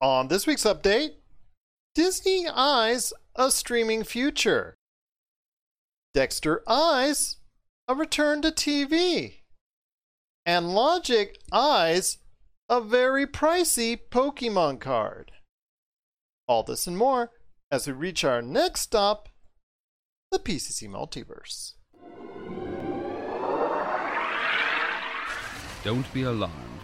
[0.00, 1.12] On this week's update,
[1.94, 4.74] Disney eyes a streaming future.
[6.12, 7.36] Dexter eyes
[7.88, 9.36] a return to TV.
[10.44, 12.18] And Logic eyes
[12.68, 15.32] a very pricey Pokemon card.
[16.46, 17.30] All this and more
[17.70, 19.30] as we reach our next stop,
[20.30, 21.72] the PCC Multiverse.
[25.82, 26.75] Don't be alarmed.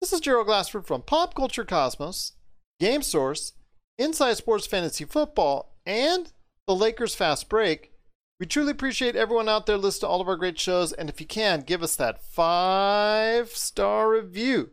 [0.00, 2.32] This is Gerald Glassford from Pop Culture Cosmos,
[2.80, 3.52] Game Source,
[3.98, 6.32] Inside Sports Fantasy Football, and
[6.66, 7.92] the Lakers Fast Break.
[8.38, 11.20] We truly appreciate everyone out there listening to all of our great shows, and if
[11.20, 14.70] you can, give us that five star review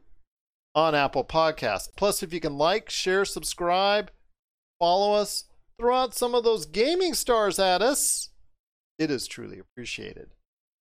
[0.74, 1.90] on Apple Podcasts.
[1.98, 4.12] Plus, if you can like, share, subscribe,
[4.80, 5.44] follow us,
[5.78, 8.30] throw out some of those gaming stars at us,
[8.98, 10.30] it is truly appreciated.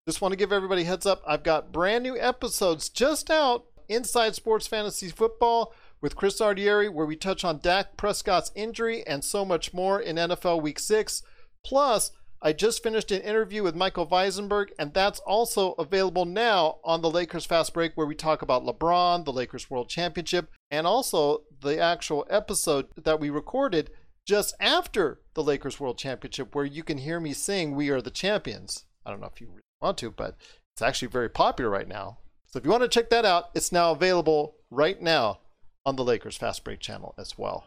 [0.06, 1.24] Just want to give everybody heads up.
[1.26, 7.06] I've got brand new episodes just out Inside Sports Fantasy Football with Chris Ardieri, where
[7.06, 11.22] we touch on Dak Prescott's injury and so much more in NFL Week 6.
[11.64, 17.00] Plus, I just finished an interview with Michael Weisenberg, and that's also available now on
[17.00, 21.44] the Lakers Fast Break, where we talk about LeBron, the Lakers World Championship, and also
[21.60, 23.90] the actual episode that we recorded
[24.26, 28.10] just after the Lakers World Championship, where you can hear me sing We Are the
[28.10, 28.84] Champions.
[29.04, 30.36] I don't know if you really want to, but
[30.74, 32.18] it's actually very popular right now.
[32.46, 35.40] So if you want to check that out, it's now available right now
[35.84, 37.66] on the Lakers Fast Break channel as well.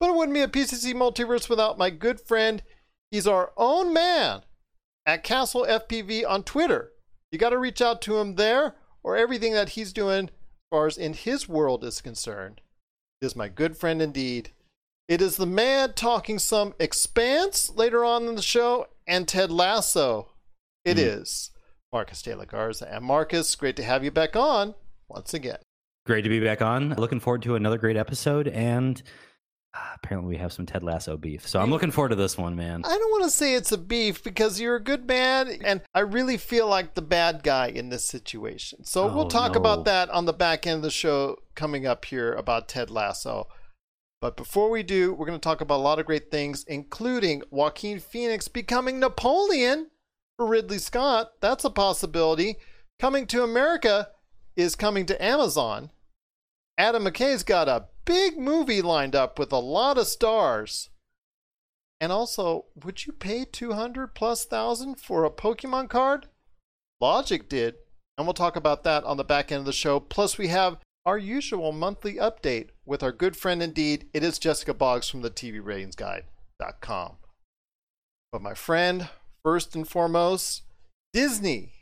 [0.00, 2.62] But it wouldn't be a PCC multiverse without my good friend.
[3.10, 4.42] He's our own man
[5.06, 6.92] at Castle FPV on Twitter.
[7.30, 10.30] You got to reach out to him there or everything that he's doing as
[10.70, 12.60] far as in his world is concerned.
[13.20, 14.50] Is my good friend indeed.
[15.08, 20.30] It is the man talking some expanse later on in the show and Ted Lasso.
[20.84, 21.20] It mm.
[21.20, 21.51] is
[21.92, 22.88] Marcus de la Garza.
[22.90, 24.74] And Marcus, great to have you back on
[25.08, 25.58] once again.
[26.06, 26.94] Great to be back on.
[26.94, 28.48] Looking forward to another great episode.
[28.48, 29.00] And
[29.74, 31.46] uh, apparently, we have some Ted Lasso beef.
[31.46, 32.82] So I'm looking forward to this one, man.
[32.84, 35.60] I don't want to say it's a beef because you're a good man.
[35.62, 38.84] And I really feel like the bad guy in this situation.
[38.84, 39.60] So oh, we'll talk no.
[39.60, 43.48] about that on the back end of the show coming up here about Ted Lasso.
[44.20, 47.42] But before we do, we're going to talk about a lot of great things, including
[47.50, 49.90] Joaquin Phoenix becoming Napoleon
[50.36, 51.32] for Ridley Scott.
[51.40, 52.56] That's a possibility.
[52.98, 54.08] Coming to America
[54.56, 55.90] is coming to Amazon.
[56.78, 60.90] Adam McKay's got a big movie lined up with a lot of stars.
[62.00, 66.26] And also, would you pay 200 plus thousand for a Pokemon card?
[67.00, 67.76] Logic did.
[68.18, 70.00] And we'll talk about that on the back end of the show.
[70.00, 74.08] Plus, we have our usual monthly update with our good friend indeed.
[74.12, 77.16] It is Jessica Boggs from the TVRatingsGuide.com.
[78.30, 79.08] But my friend,
[79.44, 80.62] first and foremost,
[81.12, 81.72] Disney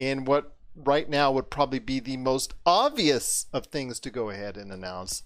[0.00, 4.56] in what right now would probably be the most obvious of things to go ahead
[4.56, 5.22] and announce.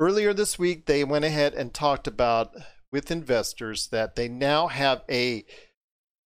[0.00, 2.54] Earlier this week, they went ahead and talked about
[2.92, 5.44] with investors that they now have a,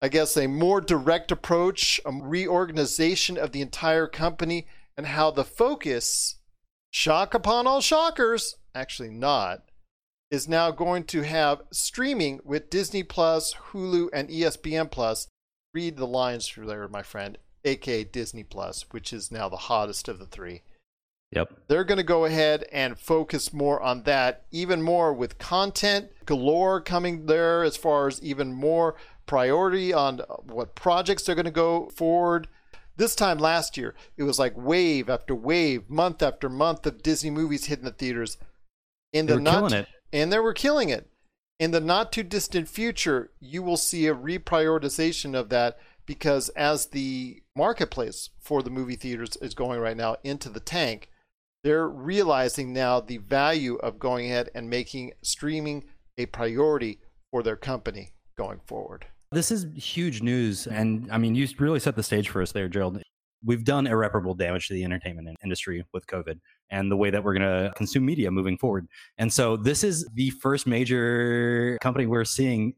[0.01, 5.43] I guess, a more direct approach, a reorganization of the entire company, and how the
[5.43, 6.35] focus,
[6.91, 9.63] shock upon all shockers, actually not,
[10.31, 15.27] is now going to have streaming with Disney Plus, Hulu, and ESPN Plus.
[15.73, 20.07] Read the lines through there, my friend, aka Disney Plus, which is now the hottest
[20.07, 20.63] of the three.
[21.31, 21.53] Yep.
[21.67, 26.79] They're going to go ahead and focus more on that, even more with content galore
[26.79, 31.89] coming there, as far as even more priority on what projects they're going to go
[31.89, 32.47] forward.
[32.97, 37.29] This time last year, it was like wave after wave, month after month of Disney
[37.29, 38.37] movies hitting the theaters.
[39.11, 41.09] In the not, killing it and they were killing it.
[41.59, 46.87] In the not too distant future, you will see a reprioritization of that because as
[46.87, 51.09] the marketplace for the movie theaters is going right now into the tank,
[51.63, 55.83] they're realizing now the value of going ahead and making streaming
[56.17, 56.99] a priority
[57.31, 59.05] for their company going forward.
[59.31, 60.67] This is huge news.
[60.67, 63.01] And I mean, you really set the stage for us there, Gerald
[63.45, 66.39] we've done irreparable damage to the entertainment industry with COVID
[66.69, 68.87] and the way that we're going to consume media moving forward.
[69.17, 72.73] And so this is the first major company we're seeing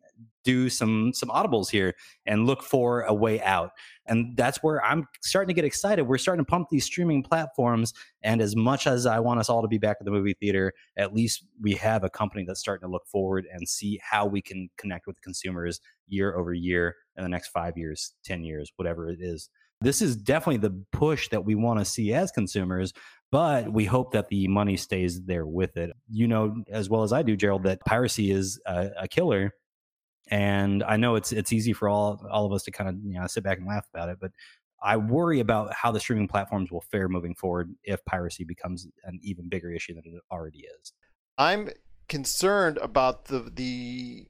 [0.48, 1.94] do some some audibles here
[2.25, 3.72] and look for a way out.
[4.06, 6.04] And that's where I'm starting to get excited.
[6.04, 7.94] We're starting to pump these streaming platforms.
[8.24, 10.72] And as much as I want us all to be back at the movie theater,
[10.95, 14.42] at least we have a company that's starting to look forward and see how we
[14.42, 19.10] can connect with consumers year over year in the next five years, 10 years, whatever
[19.10, 19.50] it is.
[19.81, 22.94] This is definitely the push that we want to see as consumers,
[23.31, 25.91] but we hope that the money stays there with it.
[26.09, 29.53] You know, as well as I do, Gerald, that piracy is a, a killer
[30.29, 33.19] and I know it's it's easy for all all of us to kind of you
[33.19, 34.31] know sit back and laugh about it, but
[34.81, 39.19] I worry about how the streaming platforms will fare moving forward if piracy becomes an
[39.24, 40.94] even bigger issue than it already is.
[41.38, 41.69] I'm
[42.07, 44.27] concerned about the the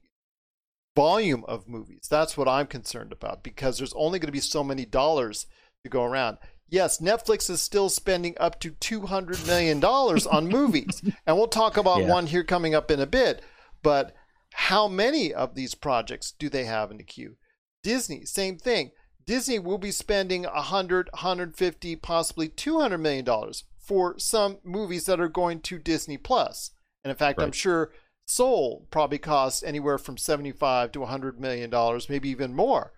[0.96, 2.06] volume of movies.
[2.10, 5.46] That's what I'm concerned about because there's only going to be so many dollars
[5.84, 6.38] to go around.
[6.68, 11.02] Yes, Netflix is still spending up to 200 million dollars on movies.
[11.26, 12.08] And we'll talk about yeah.
[12.08, 13.42] one here coming up in a bit,
[13.82, 14.14] but
[14.52, 17.36] how many of these projects do they have in the queue?
[17.82, 18.90] Disney, same thing.
[19.24, 25.28] Disney will be spending 100, 150, possibly 200 million dollars for some movies that are
[25.28, 26.72] going to Disney Plus.
[27.04, 27.44] And in fact, right.
[27.44, 27.92] I'm sure
[28.24, 32.92] Soul probably costs anywhere from 75 to 100 million dollars, maybe even more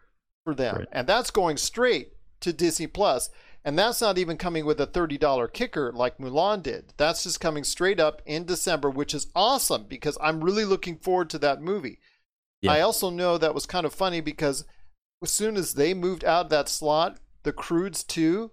[0.45, 0.77] for them.
[0.79, 0.89] Right.
[0.91, 3.31] And that's going straight to Disney Plus.
[3.65, 6.95] And that's not even coming with a $30 kicker like Mulan did.
[6.97, 11.29] That's just coming straight up in December, which is awesome because I'm really looking forward
[11.31, 11.99] to that movie.
[12.63, 12.73] Yeah.
[12.73, 14.65] I also know that was kind of funny because
[15.23, 18.51] as soon as they moved out of that slot, the Croods 2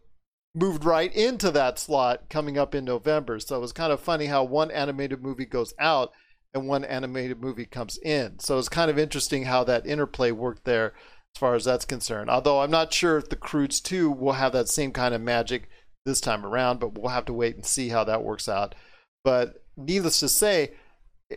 [0.54, 3.40] moved right into that slot coming up in November.
[3.40, 6.12] So it was kind of funny how one animated movie goes out
[6.54, 8.40] and one animated movie comes in.
[8.40, 10.94] So it's kind of interesting how that interplay worked there
[11.38, 12.32] as far as that's concerned.
[12.32, 15.70] Although I'm not sure if the Croods 2 will have that same kind of magic
[16.04, 18.74] this time around, but we'll have to wait and see how that works out.
[19.24, 20.72] But needless to say,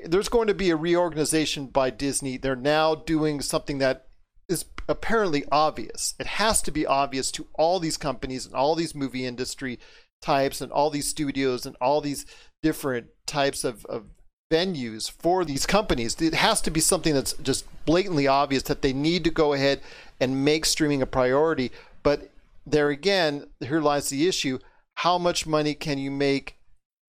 [0.07, 2.39] there's going to be a reorganization by Disney.
[2.39, 4.07] They're now doing something that
[4.49, 6.15] is apparently obvious.
[6.19, 9.79] It has to be obvious to all these companies and all these movie industry
[10.23, 12.25] types and all these studios and all these
[12.63, 14.07] different types of, of
[14.51, 16.19] venues for these companies.
[16.23, 19.81] It has to be something that's just blatantly obvious that they need to go ahead
[20.21, 21.73] and make streaming a priority.
[22.03, 22.31] But
[22.67, 24.59] there again, here lies the issue.
[24.97, 26.57] How much money can you make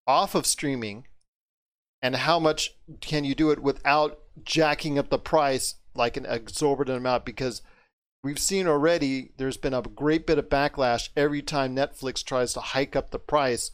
[0.08, 1.06] off of streaming?
[2.02, 6.98] And how much can you do it without jacking up the price like an exorbitant
[6.98, 7.26] amount?
[7.26, 7.62] Because
[8.24, 12.60] we've seen already there's been a great bit of backlash every time Netflix tries to
[12.60, 13.72] hike up the price,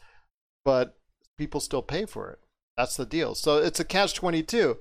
[0.65, 0.97] but
[1.37, 2.39] people still pay for it.
[2.75, 3.33] That's the deal.
[3.33, 4.77] So it's a catch twenty two.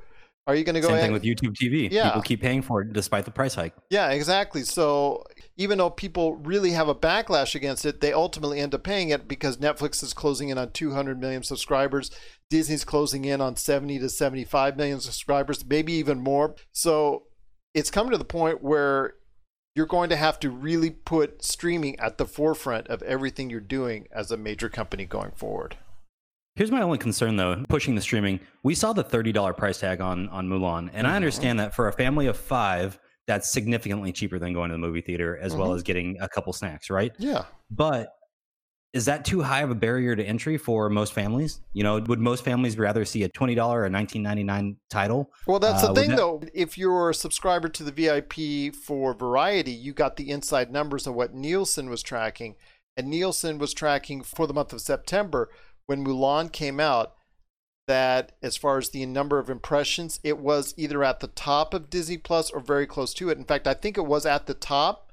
[0.47, 0.89] Are you going to go?
[0.89, 1.07] Same ahead?
[1.07, 1.91] thing with YouTube TV.
[1.91, 3.75] Yeah, people keep paying for it despite the price hike.
[3.91, 4.63] Yeah, exactly.
[4.63, 5.25] So
[5.57, 9.27] even though people really have a backlash against it, they ultimately end up paying it
[9.27, 12.11] because Netflix is closing in on 200 million subscribers.
[12.49, 16.55] Disney's closing in on 70 to 75 million subscribers, maybe even more.
[16.73, 17.25] So
[17.75, 19.15] it's come to the point where
[19.75, 24.07] you're going to have to really put streaming at the forefront of everything you're doing
[24.13, 25.77] as a major company going forward.
[26.57, 28.41] Here's my only concern though, pushing the streaming.
[28.63, 31.07] We saw the $30 price tag on on Mulan, and mm-hmm.
[31.07, 34.79] I understand that for a family of 5, that's significantly cheaper than going to the
[34.79, 35.61] movie theater as mm-hmm.
[35.61, 37.13] well as getting a couple snacks, right?
[37.19, 37.45] Yeah.
[37.71, 38.13] But
[38.93, 41.61] is that too high of a barrier to entry for most families?
[41.75, 45.31] You know, would most families rather see a $20 or 19.99 title?
[45.47, 46.17] Well, that's uh, the thing that...
[46.17, 46.43] though.
[46.55, 51.15] If you're a subscriber to the VIP for Variety, you got the inside numbers of
[51.15, 52.55] what Nielsen was tracking.
[52.97, 55.51] And Nielsen was tracking for the month of September
[55.87, 57.15] when Mulan came out
[57.87, 61.89] that as far as the number of impressions, it was either at the top of
[61.89, 63.39] Disney Plus or very close to it.
[63.39, 65.13] In fact, I think it was at the top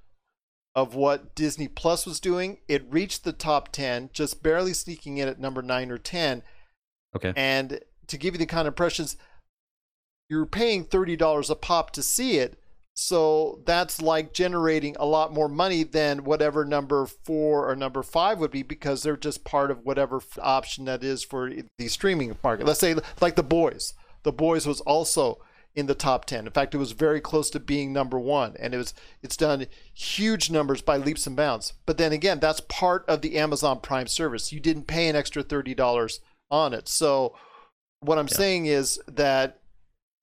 [0.75, 2.57] of what Disney Plus was doing.
[2.67, 6.41] It reached the top 10, just barely sneaking in at number 9 or 10.
[7.15, 7.33] Okay.
[7.35, 9.17] And to give you the kind of impressions,
[10.29, 12.57] you're paying $30 a pop to see it.
[12.95, 18.39] So that's like generating a lot more money than whatever number four or number five
[18.39, 22.67] would be because they're just part of whatever option that is for the streaming market.
[22.67, 23.93] Let's say, like The Boys.
[24.21, 25.39] The Boys was also
[25.75, 26.45] in the top 10.
[26.45, 29.65] In fact, it was very close to being number one, and it was it's done
[29.93, 31.73] huge numbers by leaps and bounds.
[31.85, 34.51] But then again, that's part of the Amazon Prime service.
[34.51, 36.19] You didn't pay an extra $30
[36.51, 36.87] on it.
[36.87, 37.35] So
[38.01, 38.37] what I'm yeah.
[38.37, 39.59] saying is that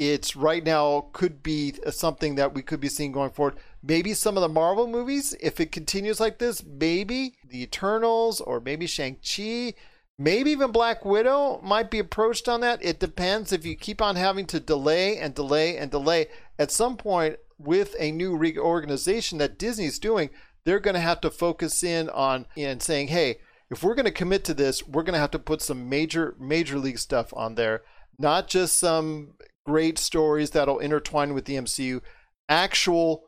[0.00, 3.58] it's right now could be something that we could be seeing going forward.
[3.82, 8.60] Maybe some of the Marvel movies, if it continues like this, maybe the Eternals or
[8.60, 9.74] maybe Shang-Chi,
[10.18, 12.82] maybe even Black Widow might be approached on that.
[12.82, 16.28] It depends if you keep on having to delay and delay and delay.
[16.58, 20.30] At some point, with a new reorganization that Disney's doing,
[20.64, 23.36] they're going to have to focus in on and saying, hey,
[23.70, 26.36] if we're going to commit to this, we're going to have to put some major,
[26.40, 27.82] major league stuff on there,
[28.18, 29.34] not just some
[29.70, 32.00] great stories that'll intertwine with the MCU.
[32.48, 33.22] actual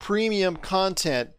[0.00, 1.30] premium content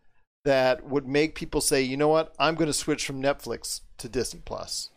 [0.46, 4.08] that would make people say, you know what, I'm going to switch from Netflix to
[4.08, 4.90] Disney Plus.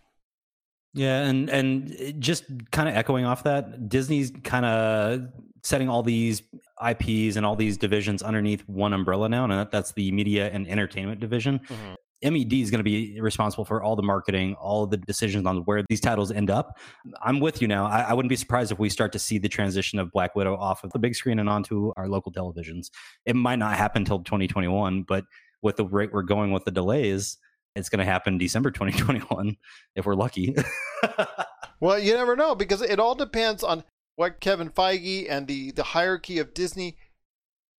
[0.94, 5.28] Yeah, and and just kind of echoing off that, Disney's kind of
[5.62, 6.42] setting all these
[6.84, 11.20] IPs and all these divisions underneath one umbrella now, and that's the media and entertainment
[11.20, 11.60] division.
[11.60, 11.94] Mm-hmm.
[12.22, 15.82] MED is going to be responsible for all the marketing, all the decisions on where
[15.88, 16.78] these titles end up.
[17.22, 17.86] I'm with you now.
[17.86, 20.56] I, I, wouldn't be surprised if we start to see the transition of Black Widow
[20.56, 22.90] off of the big screen and onto our local televisions.
[23.24, 25.24] It might not happen until 2021, but
[25.62, 27.38] with the rate we're going with the delays,
[27.74, 29.56] it's going to happen December 2021
[29.96, 30.54] if we're lucky.
[31.80, 33.84] well, you never know because it all depends on
[34.16, 36.96] what Kevin Feige and the the hierarchy of Disney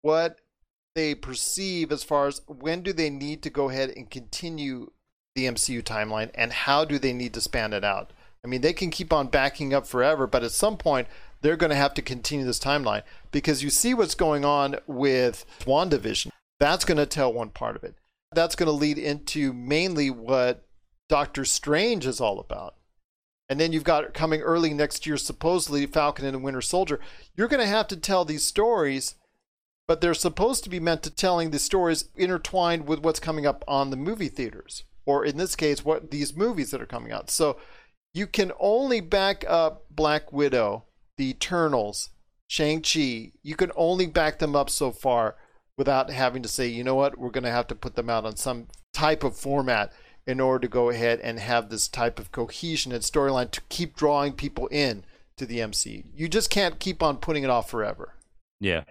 [0.02, 0.41] what
[0.96, 4.92] they perceive as far as when do they need to go ahead and continue
[5.36, 8.12] the MCU timeline and how do they need to span it out.
[8.44, 11.08] I mean, they can keep on backing up forever, but at some point
[11.42, 15.46] they're going to have to continue this timeline because you see what's going on with
[15.62, 16.30] WandaVision.
[16.60, 17.96] That's going to tell one part of it.
[18.34, 20.66] That's going to lead into mainly what
[21.10, 22.76] Doctor Strange is all about.
[23.50, 27.00] And then you've got coming early next year, supposedly Falcon and the Winter Soldier.
[27.36, 29.16] You're going to have to tell these stories
[29.92, 33.62] but they're supposed to be meant to telling the stories intertwined with what's coming up
[33.68, 37.30] on the movie theaters, or in this case, what these movies that are coming out.
[37.30, 37.58] So
[38.14, 40.86] you can only back up Black Widow,
[41.18, 42.10] the Eternals,
[42.48, 43.34] Shang-Chi.
[43.44, 45.36] You can only back them up so far
[45.78, 48.24] without having to say, you know what, we're going to have to put them out
[48.24, 49.92] on some type of format
[50.26, 53.98] in order to go ahead and have this type of cohesion and storyline to keep
[53.98, 55.04] drawing people in
[55.36, 56.06] to the MC.
[56.16, 58.14] You just can't keep on putting it off forever.
[58.62, 58.86] Yeah.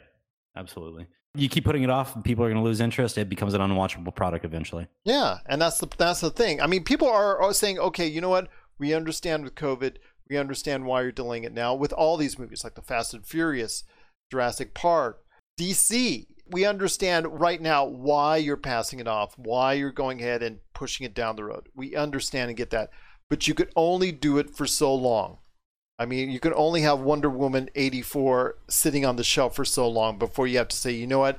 [0.57, 1.07] Absolutely.
[1.35, 3.17] You keep putting it off, people are going to lose interest.
[3.17, 4.89] It becomes an unwatchable product eventually.
[5.05, 6.61] Yeah, and that's the that's the thing.
[6.61, 8.49] I mean, people are saying, okay, you know what?
[8.79, 9.97] We understand with COVID,
[10.29, 11.75] we understand why you're delaying it now.
[11.75, 13.85] With all these movies like the Fast and Furious,
[14.31, 15.23] Jurassic Park,
[15.59, 20.59] DC, we understand right now why you're passing it off, why you're going ahead and
[20.75, 21.69] pushing it down the road.
[21.75, 22.91] We understand and get that,
[23.29, 25.39] but you could only do it for so long.
[26.01, 29.87] I mean, you can only have Wonder Woman 84 sitting on the shelf for so
[29.87, 31.39] long before you have to say, you know what,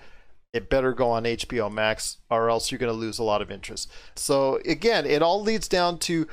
[0.54, 3.50] it better go on HBO Max or else you're going to lose a lot of
[3.50, 3.92] interest.
[4.16, 6.28] So, again, it all leads down to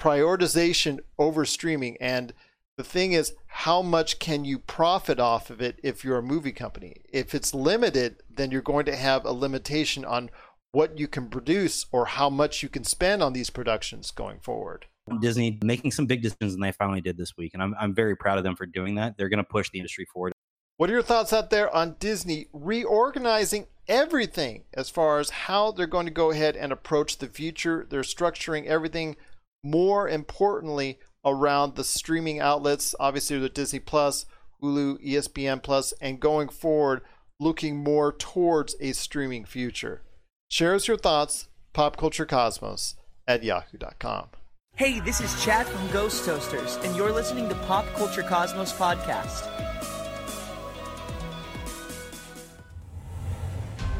[0.00, 1.98] prioritization over streaming.
[2.00, 2.32] And
[2.78, 6.52] the thing is, how much can you profit off of it if you're a movie
[6.52, 7.02] company?
[7.12, 10.30] If it's limited, then you're going to have a limitation on
[10.72, 14.86] what you can produce or how much you can spend on these productions going forward.
[15.20, 17.52] Disney making some big decisions, and they finally did this week.
[17.54, 19.16] And I'm, I'm very proud of them for doing that.
[19.16, 20.32] They're going to push the industry forward.
[20.76, 25.86] What are your thoughts out there on Disney reorganizing everything as far as how they're
[25.86, 27.86] going to go ahead and approach the future?
[27.88, 29.16] They're structuring everything
[29.64, 34.26] more importantly around the streaming outlets, obviously the Disney Plus,
[34.62, 37.00] Hulu, ESPN Plus, and going forward,
[37.40, 40.02] looking more towards a streaming future.
[40.48, 42.94] Share us your thoughts, popculturecosmos
[43.26, 44.28] at yahoo.com.
[44.76, 49.48] Hey, this is Chad from Ghost Toasters, and you're listening to Pop Culture Cosmos Podcast.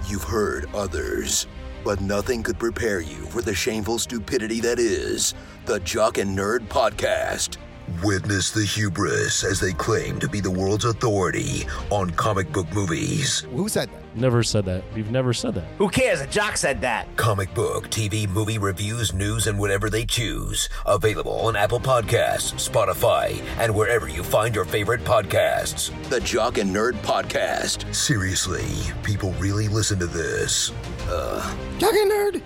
[0.07, 1.47] You've heard others,
[1.83, 5.33] but nothing could prepare you for the shameful stupidity that is
[5.65, 7.57] the Jock and Nerd Podcast.
[8.03, 13.47] Witness the hubris as they claim to be the world's authority on comic book movies.
[13.53, 14.17] Who said that?
[14.17, 14.83] Never said that.
[14.95, 15.65] We've never said that.
[15.79, 16.21] Who cares?
[16.21, 17.07] A jock said that.
[17.17, 20.69] Comic book, TV, movie reviews, news, and whatever they choose.
[20.85, 25.93] Available on Apple Podcasts, Spotify, and wherever you find your favorite podcasts.
[26.09, 27.95] The Jock and Nerd Podcast.
[27.95, 28.65] Seriously,
[29.05, 30.73] people really listen to this.
[31.09, 31.57] Uh.
[31.79, 32.43] Jock and Nerd!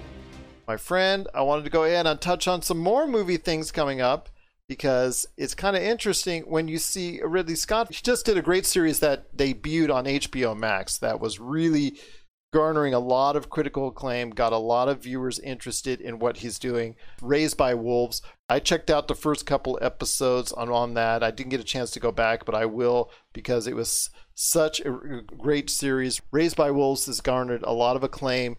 [0.68, 4.00] My friend, I wanted to go ahead and touch on some more movie things coming
[4.00, 4.28] up
[4.70, 7.88] because it's kind of interesting when you see Ridley Scott.
[7.92, 11.98] He just did a great series that debuted on HBO Max that was really
[12.52, 16.60] garnering a lot of critical acclaim, got a lot of viewers interested in what he's
[16.60, 16.94] doing.
[17.20, 18.22] Raised by Wolves.
[18.48, 21.24] I checked out the first couple episodes on, on that.
[21.24, 24.78] I didn't get a chance to go back, but I will because it was such
[24.78, 26.22] a great series.
[26.30, 28.56] Raised by Wolves has garnered a lot of acclaim.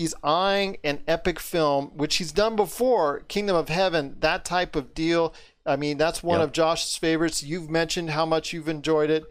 [0.00, 4.94] He's eyeing an epic film, which he's done before, Kingdom of Heaven, that type of
[4.94, 5.34] deal.
[5.66, 6.48] I mean, that's one yep.
[6.48, 7.42] of Josh's favorites.
[7.42, 9.24] You've mentioned how much you've enjoyed it.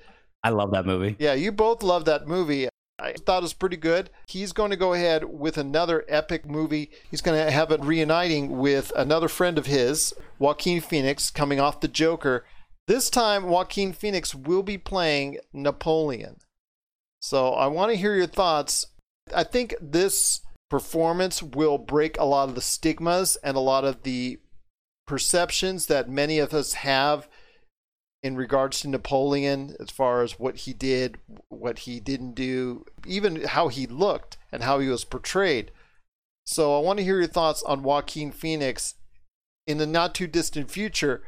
[0.44, 1.16] I love that movie.
[1.20, 2.70] Yeah, you both love that movie.
[3.00, 4.10] I thought it was pretty good.
[4.28, 6.92] He's going to go ahead with another epic movie.
[7.10, 11.80] He's going to have it reuniting with another friend of his, Joaquin Phoenix, coming off
[11.80, 12.46] the Joker.
[12.88, 16.38] This time, Joaquin Phoenix will be playing Napoleon.
[17.22, 18.86] So I want to hear your thoughts.
[19.34, 24.04] I think this performance will break a lot of the stigmas and a lot of
[24.04, 24.40] the
[25.10, 27.28] perceptions that many of us have
[28.22, 33.44] in regards to Napoleon, as far as what he did, what he didn't do, even
[33.44, 35.72] how he looked and how he was portrayed.
[36.46, 38.96] So I want to hear your thoughts on Joaquin Phoenix
[39.66, 41.24] in the not too distant future,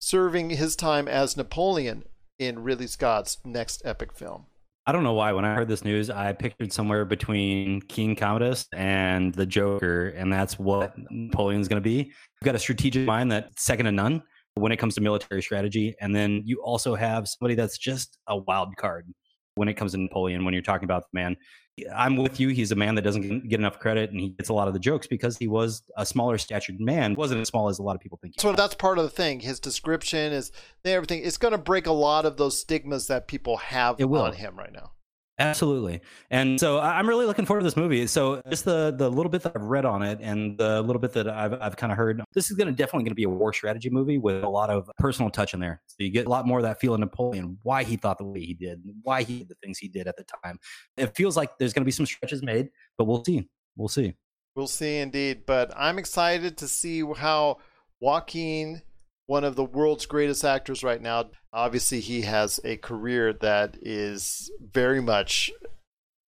[0.00, 2.04] serving his time as Napoleon
[2.38, 4.46] in Ridley Scott's next epic film.
[4.86, 5.32] I don't know why.
[5.32, 10.32] When I heard this news, I pictured somewhere between King Commodus and the Joker, and
[10.32, 11.96] that's what Napoleon's going to be.
[11.96, 14.22] You've got a strategic mind that's second to none
[14.54, 18.36] when it comes to military strategy, and then you also have somebody that's just a
[18.36, 19.06] wild card
[19.60, 20.42] when it comes to Napoleon.
[20.46, 21.36] When you're talking about the man,
[21.94, 22.48] I'm with you.
[22.48, 24.80] He's a man that doesn't get enough credit, and he gets a lot of the
[24.80, 27.14] jokes because he was a smaller statured man.
[27.14, 28.34] wasn't as small as a lot of people think.
[28.36, 29.40] he So that's part of the thing.
[29.40, 30.50] His description is
[30.84, 31.22] everything.
[31.22, 34.22] It's going to break a lot of those stigmas that people have It will.
[34.22, 34.92] on him right now.
[35.40, 36.02] Absolutely.
[36.30, 38.06] And so I'm really looking forward to this movie.
[38.06, 41.12] So just the the little bit that I've read on it and the little bit
[41.14, 43.28] that I've I've kind of heard, this is going to definitely going to be a
[43.30, 45.80] war strategy movie with a lot of personal touch in there.
[45.86, 48.24] So you get a lot more of that feel of Napoleon, why he thought the
[48.24, 50.58] way he did, why he did the things he did at the time.
[50.98, 52.68] It feels like there's going to be some stretches made,
[52.98, 53.48] but we'll see.
[53.76, 54.14] We'll see.
[54.54, 55.46] We'll see indeed.
[55.46, 57.58] But I'm excited to see how
[58.00, 58.82] Joaquin,
[59.30, 64.50] one of the world's greatest actors right now, obviously he has a career that is
[64.60, 65.52] very much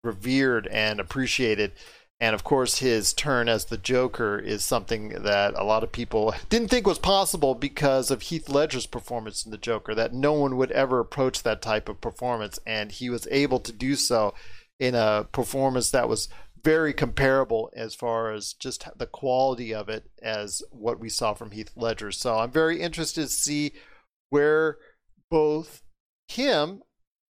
[0.04, 1.72] revered and appreciated.
[2.20, 6.36] And of course, his turn as the Joker is something that a lot of people
[6.50, 10.56] didn't think was possible because of Heath Ledger's performance in the Joker, that no one
[10.58, 12.60] would ever approach that type of performance.
[12.68, 14.36] And he was able to do so
[14.80, 16.30] in a performance that was
[16.64, 21.52] very comparable as far as just the quality of it as what we saw from
[21.52, 22.12] Heath Ledger.
[22.12, 23.74] So I'm very interested to see
[24.30, 24.78] where
[25.30, 25.82] both
[26.28, 26.82] him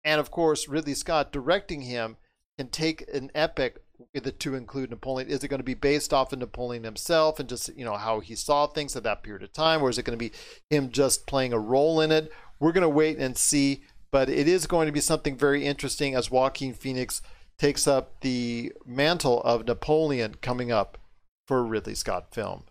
[0.04, 2.16] and, of course, Ridley Scott directing him
[2.58, 3.78] can take an epic
[4.14, 5.28] the to include Napoleon.
[5.28, 8.20] Is it going to be based off of Napoleon himself and just you know how
[8.20, 10.32] he saw things at that period of time, or is it going to be
[10.70, 12.32] him just playing a role in it?
[12.58, 16.14] We're going to wait and see, but it is going to be something very interesting
[16.14, 17.22] as Joaquin Phoenix
[17.58, 20.98] takes up the mantle of Napoleon coming up
[21.46, 22.64] for a Ridley Scott film.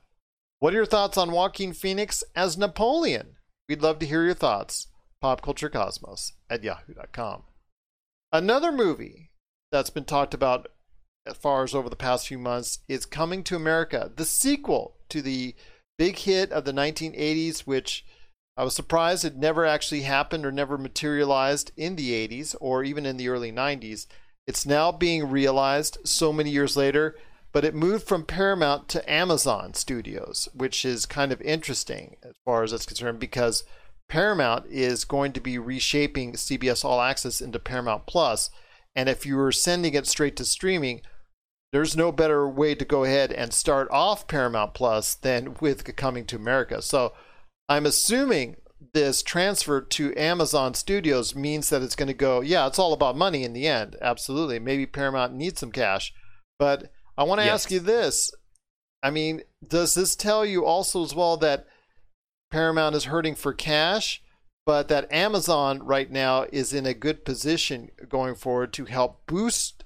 [0.60, 3.36] What are your thoughts on Joaquin Phoenix as Napoleon?
[3.68, 4.88] We'd love to hear your thoughts.
[5.24, 7.44] PopCultureCosmos at yahoo.com.
[8.32, 9.30] Another movie
[9.72, 10.68] that's been talked about
[11.26, 15.22] as far as over the past few months is Coming to America, the sequel to
[15.22, 15.56] the
[15.98, 18.04] big hit of the 1980s, which
[18.58, 23.06] I was surprised it never actually happened or never materialized in the 80s or even
[23.06, 24.08] in the early 90s.
[24.48, 27.16] It's now being realized so many years later,
[27.52, 32.64] but it moved from Paramount to Amazon Studios, which is kind of interesting as far
[32.64, 33.64] as it's concerned because
[34.10, 38.50] Paramount is going to be reshaping CBS All Access into Paramount Plus.
[38.96, 41.02] And if you were sending it straight to streaming,
[41.72, 46.26] there's no better way to go ahead and start off Paramount Plus than with Coming
[46.26, 46.82] to America.
[46.82, 47.14] So
[47.70, 48.58] I'm assuming
[48.94, 53.16] this transfer to Amazon Studios means that it's going to go, yeah, it's all about
[53.16, 53.96] money in the end.
[54.02, 54.60] Absolutely.
[54.60, 56.14] Maybe Paramount needs some cash.
[56.58, 57.54] But I want to Yes.
[57.66, 58.32] ask you this.
[59.04, 61.68] I mean, does this tell you also as well that
[62.52, 64.22] Paramount is hurting for cash,
[64.66, 69.84] but that Amazon right now is in a good position going forward to help boost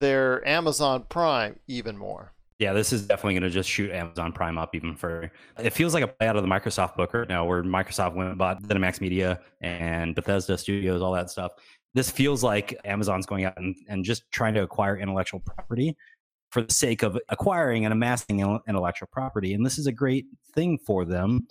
[0.00, 2.32] their Amazon Prime even more?
[2.62, 5.32] Yeah, this is definitely going to just shoot Amazon Prime up even further.
[5.58, 8.28] It feels like a play out of the Microsoft book right now, where Microsoft went
[8.28, 11.50] and bought ZeniMax Media and Bethesda Studios, all that stuff.
[11.94, 15.96] This feels like Amazon's going out and, and just trying to acquire intellectual property
[16.52, 19.54] for the sake of acquiring and amassing intellectual property.
[19.54, 21.48] And this is a great thing for them.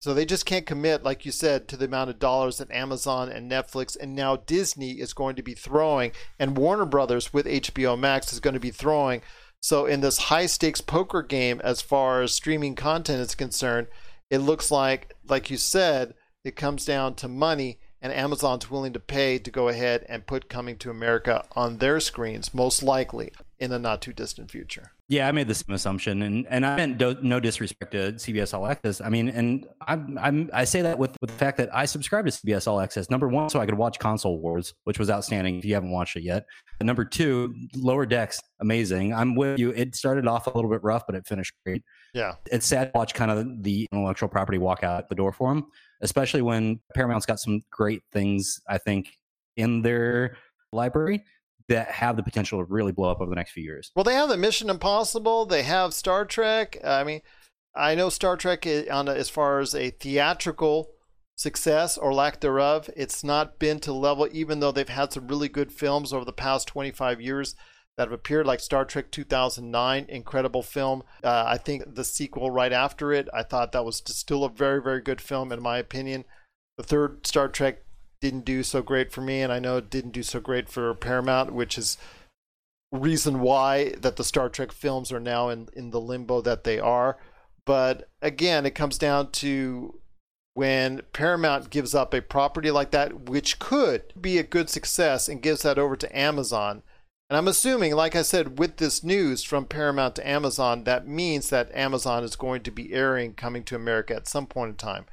[0.00, 3.28] So they just can't commit, like you said, to the amount of dollars that Amazon
[3.28, 7.98] and Netflix and now Disney is going to be throwing, and Warner Brothers with HBO
[7.98, 9.20] Max is going to be throwing.
[9.60, 13.88] So in this high stakes poker game, as far as streaming content is concerned,
[14.30, 19.00] it looks like, like you said, it comes down to money, and Amazon's willing to
[19.00, 23.72] pay to go ahead and put Coming to America on their screens, most likely in
[23.72, 24.92] a not too distant future.
[25.10, 28.54] Yeah, I made the same assumption, and and I meant do, no disrespect to CBS
[28.54, 29.00] All Access.
[29.00, 32.26] I mean, and I'm, I'm I say that with with the fact that I subscribe
[32.26, 33.10] to CBS All Access.
[33.10, 35.58] Number one, so I could watch Console Wars, which was outstanding.
[35.58, 36.46] If you haven't watched it yet,
[36.78, 39.12] and number two, Lower Decks, amazing.
[39.12, 39.70] I'm with you.
[39.70, 41.82] It started off a little bit rough, but it finished great.
[42.14, 42.34] Yeah.
[42.46, 45.66] It's sad to watch kind of the intellectual property walk out the door for them,
[46.02, 48.60] especially when Paramount's got some great things.
[48.68, 49.18] I think
[49.56, 50.36] in their
[50.72, 51.24] library
[51.70, 53.92] that have the potential to really blow up over the next few years.
[53.94, 55.46] Well, they have the Mission Impossible.
[55.46, 56.76] They have Star Trek.
[56.84, 57.20] I mean,
[57.74, 60.90] I know Star Trek on a, as far as a theatrical
[61.36, 64.28] success or lack thereof, it's not been to level.
[64.32, 67.54] Even though they've had some really good films over the past 25 years
[67.96, 71.04] that have appeared, like Star Trek 2009, incredible film.
[71.22, 74.82] Uh, I think the sequel right after it, I thought that was still a very
[74.82, 76.24] very good film in my opinion.
[76.76, 77.84] The third Star Trek
[78.20, 80.94] didn't do so great for me, and I know it didn't do so great for
[80.94, 81.96] Paramount, which is
[82.92, 86.78] reason why that the Star Trek films are now in, in the limbo that they
[86.78, 87.16] are.
[87.64, 90.00] But again, it comes down to
[90.54, 95.42] when Paramount gives up a property like that, which could be a good success, and
[95.42, 96.82] gives that over to Amazon.
[97.28, 101.48] And I'm assuming, like I said, with this news from Paramount to Amazon, that means
[101.50, 105.06] that Amazon is going to be airing Coming to America at some point in time,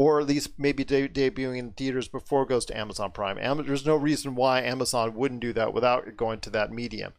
[0.00, 3.36] or at least maybe de- debuting in theaters before it goes to Amazon Prime.
[3.36, 7.12] Am- there's no reason why Amazon wouldn't do that without going to that medium.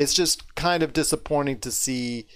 [0.00, 2.26] It's just kind of disappointing to see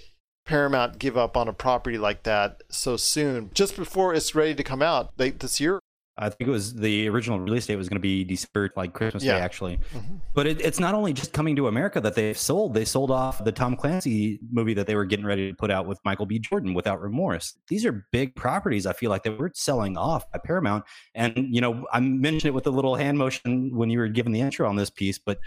[0.47, 4.63] Paramount give up on a property like that so soon, just before it's ready to
[4.63, 5.81] come out late this year.
[6.21, 9.23] I think it was the original release date was going to be December, like Christmas
[9.23, 9.39] Yeah.
[9.39, 9.79] Day, actually.
[9.95, 10.17] Mm-hmm.
[10.35, 12.75] But it, it's not only just coming to America that they've sold.
[12.75, 15.87] They sold off the Tom Clancy movie that they were getting ready to put out
[15.87, 16.39] with Michael B.
[16.39, 17.55] Jordan, Without Remorse.
[17.69, 18.85] These are big properties.
[18.85, 20.85] I feel like they were selling off by Paramount.
[21.15, 24.33] And you know, I mentioned it with a little hand motion when you were giving
[24.33, 25.39] the intro on this piece, but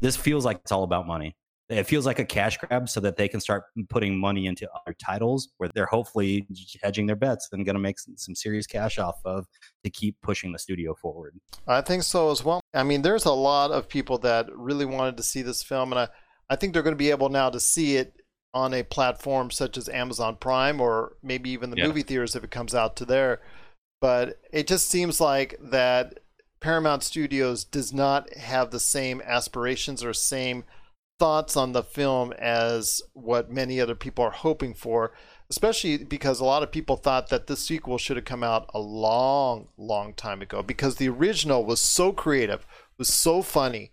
[0.00, 1.36] this feels like it's all about money.
[1.70, 4.94] It feels like a cash grab so that they can start putting money into other
[4.94, 6.46] titles where they're hopefully
[6.82, 9.46] hedging their bets and going to make some, some serious cash off of
[9.84, 11.38] to keep pushing the studio forward.
[11.68, 12.60] I think so as well.
[12.74, 16.00] I mean, there's a lot of people that really wanted to see this film, and
[16.00, 16.08] I,
[16.50, 18.20] I think they're going to be able now to see it
[18.52, 21.86] on a platform such as Amazon Prime or maybe even the Yeah.
[21.86, 23.40] movie theaters if it comes out to there.
[24.00, 26.18] But it just seems like that
[26.60, 30.64] Paramount Studios does not have the same aspirations or same
[31.20, 35.12] thoughts on the film as what many other people are hoping for,
[35.50, 38.80] especially because a lot of people thought that this sequel should have come out a
[38.80, 43.90] long, long time ago because the original was so creative, was so funny,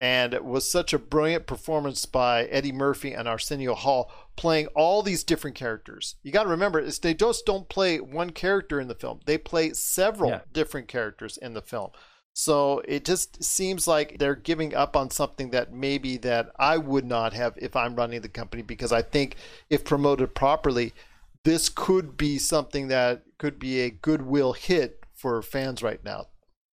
[0.00, 5.02] and it was such a brilliant performance by Eddie Murphy and Arsenio Hall playing all
[5.02, 6.14] these different characters.
[6.22, 9.36] You got to remember, it's, they just don't play one character in the film; they
[9.36, 10.40] play several Yeah.
[10.52, 11.90] different characters in the film.
[12.38, 17.04] So it just seems like they're giving up on something that maybe that I would
[17.04, 19.34] not have if I'm running the company because I think
[19.70, 20.94] if promoted properly,
[21.42, 26.26] this could be something that could be a goodwill hit for fans right now.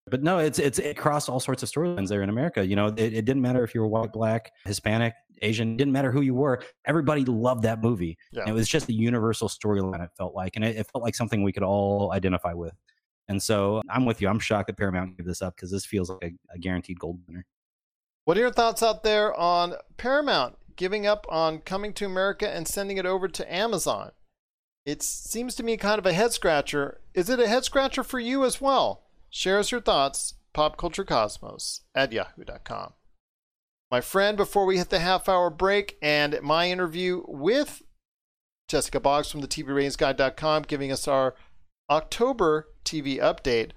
[0.07, 2.66] But no, it's it's it crossed all sorts of storylines there in America.
[2.66, 5.72] You know, it, it didn't matter if you were white, black, Hispanic, Asian.
[5.72, 6.62] It didn't matter who you were.
[6.85, 8.18] Everybody loved that movie.
[8.33, 8.42] Yeah.
[8.46, 10.05] It was just a universal storyline.
[10.05, 12.74] It felt like, and it, it felt like something we could all identify with.
[13.29, 14.29] And so I'm with you.
[14.29, 17.21] I'm shocked that Paramount gave this up because this feels like a, a guaranteed gold
[17.27, 17.47] winner.
[18.25, 22.67] What are your thoughts out there on Paramount giving up on coming to America and
[22.67, 24.13] sending it over to Amazon?
[24.87, 27.01] It seems to me kind of a head scratcher.
[27.15, 29.05] Is it a head scratcher for you as well?
[29.31, 32.93] Share us your thoughts, popculturecosmos at yahoo.com.
[33.91, 37.83] My friend, before we hit the half hour break and my interview with
[38.69, 41.35] Jessica Boggs from the TVRatingsGuide.com giving us our
[41.91, 43.70] October TV update,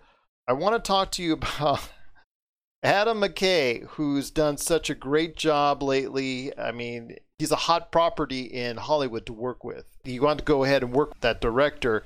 [0.48, 1.90] I want to talk to you about
[2.84, 6.58] Adam McKay, who's done such a great job lately.
[6.58, 9.86] I mean, he's a hot property in Hollywood to work with.
[10.04, 12.04] You want to go ahead and work with that director.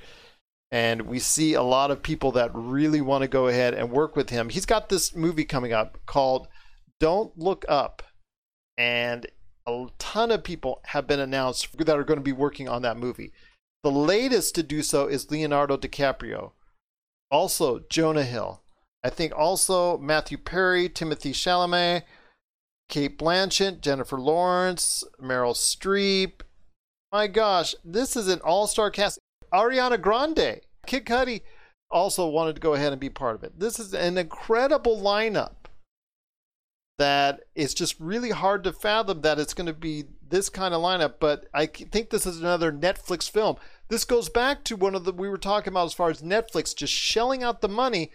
[0.70, 4.16] And we see a lot of people that really want to go ahead and work
[4.16, 4.48] with him.
[4.48, 6.48] He's got this movie coming up called
[6.98, 8.02] Don't Look Up.
[8.78, 9.26] And
[9.66, 12.96] a ton of people have been announced that are going to be working on that
[12.96, 13.32] movie.
[13.82, 16.52] The latest to do so is Leonardo DiCaprio.
[17.32, 18.60] Also, Jonah Hill.
[19.02, 22.02] I think also Matthew Perry, Timothy Chalamet,
[22.88, 26.42] Cate Blanchett, Jennifer Lawrence, Meryl Streep.
[27.10, 29.18] My gosh, this is an all-star cast.
[29.52, 31.40] Ariana Grande, Kid Cudi
[31.90, 33.58] also wanted to go ahead and be part of it.
[33.58, 35.61] This is an incredible lineup
[37.02, 40.80] that it's just really hard to fathom that it's going to be this kind of
[40.80, 41.14] lineup.
[41.18, 43.56] But I think this is another Netflix film.
[43.88, 46.76] This goes back to one of the we were talking about as far as Netflix
[46.76, 48.12] just shelling out the money,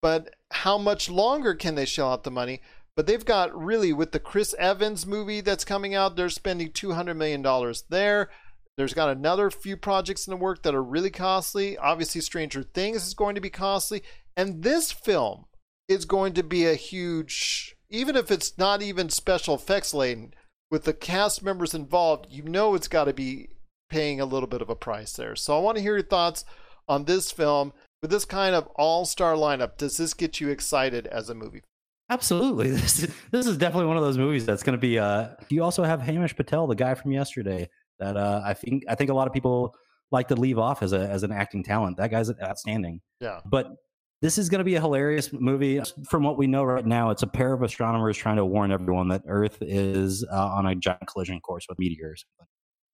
[0.00, 2.60] but how much longer can they shell out the money?
[2.94, 6.92] But they've got really with the Chris Evans movie that's coming out, they're spending two
[6.92, 8.30] hundred million dollars there.
[8.76, 11.76] There's got another few projects in the work that are really costly.
[11.76, 14.04] Obviously, Stranger Things is going to be costly,
[14.36, 15.46] and this film
[15.88, 20.34] is going to be a huge, even if it's not even special effects laden,
[20.70, 23.48] with the cast members involved, you know it's got to be
[23.88, 25.34] paying a little bit of a price there.
[25.34, 26.44] So I want to hear your thoughts
[26.88, 27.72] on this film
[28.02, 29.76] with this kind of all-star lineup.
[29.76, 31.62] Does this get you excited as a movie?
[32.10, 32.70] Absolutely.
[32.78, 34.98] This is, this is definitely one of those movies that's going to be.
[34.98, 38.94] Uh, you also have Hamish Patel, the guy from yesterday, that uh, I think I
[38.94, 39.74] think a lot of people
[40.10, 41.96] like to leave off as a as an acting talent.
[41.98, 43.00] That guy's outstanding.
[43.20, 43.40] Yeah.
[43.44, 43.72] But
[44.20, 45.80] this is going to be a hilarious movie.
[46.08, 49.08] From what we know right now, it's a pair of astronomers trying to warn everyone
[49.08, 52.24] that Earth is uh, on a giant collision course with meteors.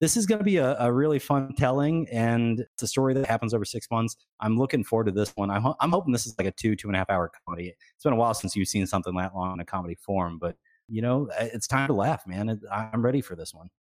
[0.01, 3.27] this is going to be a, a, really fun telling, and it's a story that
[3.27, 4.17] happens over six months.
[4.41, 5.51] I'm looking forward to this one.
[5.51, 7.75] I'm, ho- I'm hoping this is like a two, two and a half hour comedy.
[7.95, 10.57] It's been a while since you've seen something that long in a comedy form, but
[10.89, 12.61] you know, it's time to laugh, man.
[12.71, 13.71] I'm ready for this one.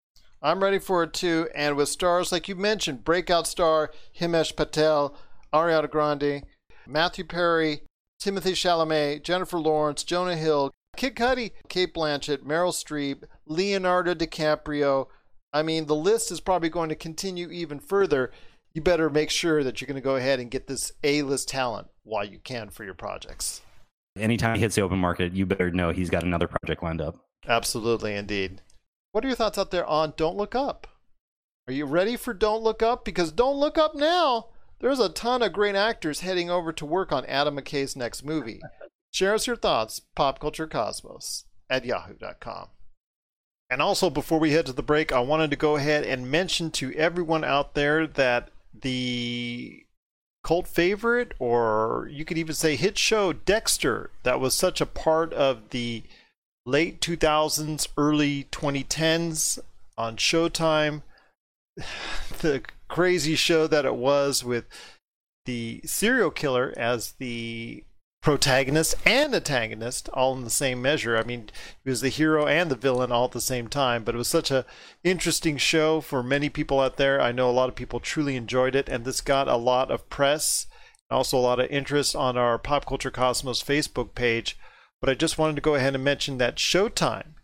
[0.41, 1.49] I'm ready for it too.
[1.55, 5.17] And with stars like you mentioned, breakout star Himesh Patel,
[5.53, 6.45] Ariana Grande,
[6.87, 7.83] Matthew Perry,
[8.19, 15.09] Timothy Chalamet, Jennifer Lawrence, Jonah Hill, Kid Cudi, Cate Blanchett, Meryl Streep, Leonardo DiCaprio.
[15.53, 18.33] I mean, the list is probably going to continue even further.
[18.73, 21.89] You better make sure that you're going to go ahead and get this A-list talent
[22.03, 23.63] while you can for your projects.
[24.17, 27.17] Anytime he hits the open market, you better know he's got another project lined up.
[27.47, 28.63] Absolutely, indeed.
[29.13, 30.87] What are your thoughts out there on Don't Look Up?
[31.67, 33.05] Are you ready for Don't Look Up?
[33.05, 34.49] Because Don't Look Up now.
[34.81, 38.61] There's a ton of great actors heading over to work on Adam McKay's next movie.
[39.13, 42.69] Share us your thoughts, popculturecosmos at yahoo.com.
[43.71, 46.71] And also, before we head to the break, I wanted to go ahead and mention
[46.73, 49.85] to everyone out there that the
[50.45, 55.33] cult favorite, or you could even say hit show Dexter, that was such a part
[55.33, 56.03] of the
[56.67, 59.59] late 2000s, early 2010s
[59.97, 61.03] on Showtime.
[62.41, 64.67] The crazy show that it was with
[65.47, 67.85] the serial killer as the
[68.23, 71.17] protagonist and antagonist all in the same measure.
[71.17, 71.51] I mean,
[71.85, 74.29] he was the hero and the villain all at the same time, but it was
[74.29, 74.65] such a
[75.05, 77.21] interesting show for many people out there.
[77.21, 80.09] I know a lot of people truly enjoyed it and this got a lot of
[80.09, 80.67] press,
[81.11, 84.59] and also a lot of interest on our Pop Culture Cosmos Facebook page.
[85.03, 87.35] But I just wanted to go ahead and mention that Showtime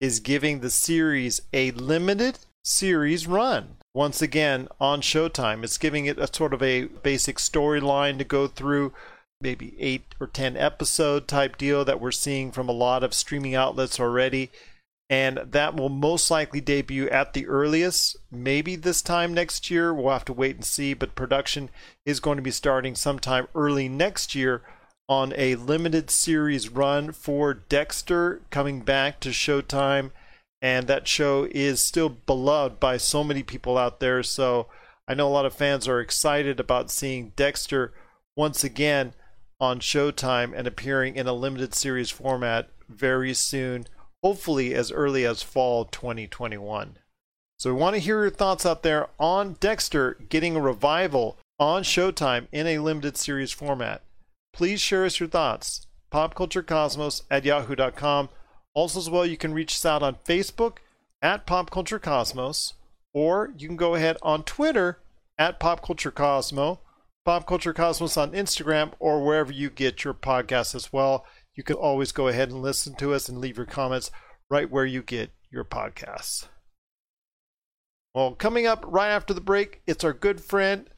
[0.00, 3.76] is giving the series a limited series run.
[3.94, 8.46] Once again, on Showtime, it's giving it a sort of a basic storyline to go
[8.46, 8.92] through
[9.40, 13.54] maybe eight or ten episode type deal that we're seeing from a lot of streaming
[13.54, 14.50] outlets already.
[15.08, 19.94] And that will most likely debut at the earliest, maybe this time next year.
[19.94, 20.94] We'll have to wait and see.
[20.94, 21.70] But production
[22.04, 24.62] is going to be starting sometime early next year
[25.08, 30.10] on a limited series run for Dexter coming back to Showtime.
[30.62, 34.22] And that show is still beloved by so many people out there.
[34.22, 34.68] So
[35.06, 37.92] I know a lot of fans are excited about seeing Dexter
[38.36, 39.14] once again
[39.60, 43.86] on Showtime and appearing in a limited series format very soon,
[44.22, 46.98] hopefully as early as fall 2021.
[47.58, 51.82] So we want to hear your thoughts out there on Dexter getting a revival on
[51.82, 54.02] Showtime in a limited series format.
[54.52, 55.86] Please share us your thoughts.
[56.12, 58.28] PopCultureCosmos at yahoo.com.
[58.76, 60.76] Also, as well, you can reach us out on Facebook
[61.22, 62.74] at Pop Culture Cosmos,
[63.14, 65.00] or you can go ahead on Twitter
[65.38, 66.78] at PopCultureCosmo
[67.24, 71.24] Pop Culture Cosmos on Instagram or wherever you get your podcasts as well.
[71.54, 74.10] You can always go ahead and listen to us and leave your comments
[74.50, 76.46] right where you get your podcasts.
[78.14, 80.88] Well, coming up right after the break, it's our good friend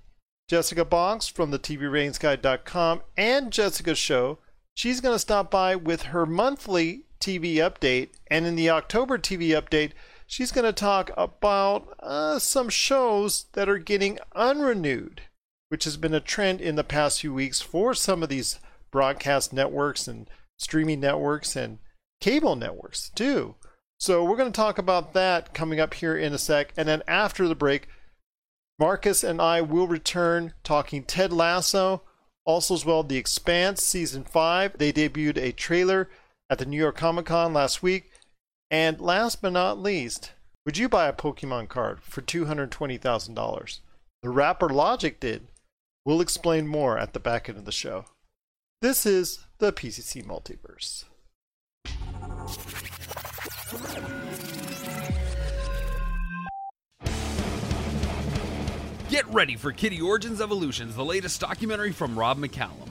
[0.48, 4.38] Jessica Boggs from the TVRatingsGuide.com and Jessica's show.
[4.74, 9.48] She's going to stop by with her monthly TV update, and in the October TV
[9.50, 9.92] update,
[10.26, 15.22] she's going to talk about uh, some shows that are getting unrenewed
[15.68, 18.58] which has been a trend in the past few weeks for some of these
[18.90, 20.28] broadcast networks and
[20.58, 21.78] streaming networks and
[22.20, 23.54] cable networks too.
[24.00, 26.72] So we're going to talk about that coming up here in a sec.
[26.76, 27.88] And then after the break,
[28.78, 32.02] Marcus and I will return talking Ted Lasso,
[32.44, 34.78] also as well The Expanse season 5.
[34.78, 36.08] They debuted a trailer
[36.50, 38.10] at the New York Comic Con last week.
[38.70, 40.32] And last but not least,
[40.66, 43.80] would you buy a Pokemon card for $220,000?
[44.22, 45.48] The rapper Logic did.
[46.04, 48.04] We'll explain more at the back end of the show.
[48.80, 51.04] This is the PCC Multiverse.
[59.10, 62.90] Get ready for Kittie Origins Evolutions, the latest documentary from Rob McCallum.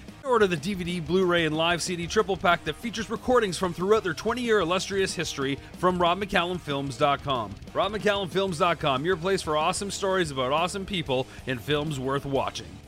[0.23, 4.03] Order the DVD, Blu ray, and live CD triple pack that features recordings from throughout
[4.03, 7.55] their 20 year illustrious history from RobMcCallumFilms.com.
[7.73, 12.80] RobMcCallumFilms.com, your place for awesome stories about awesome people and films worth watching.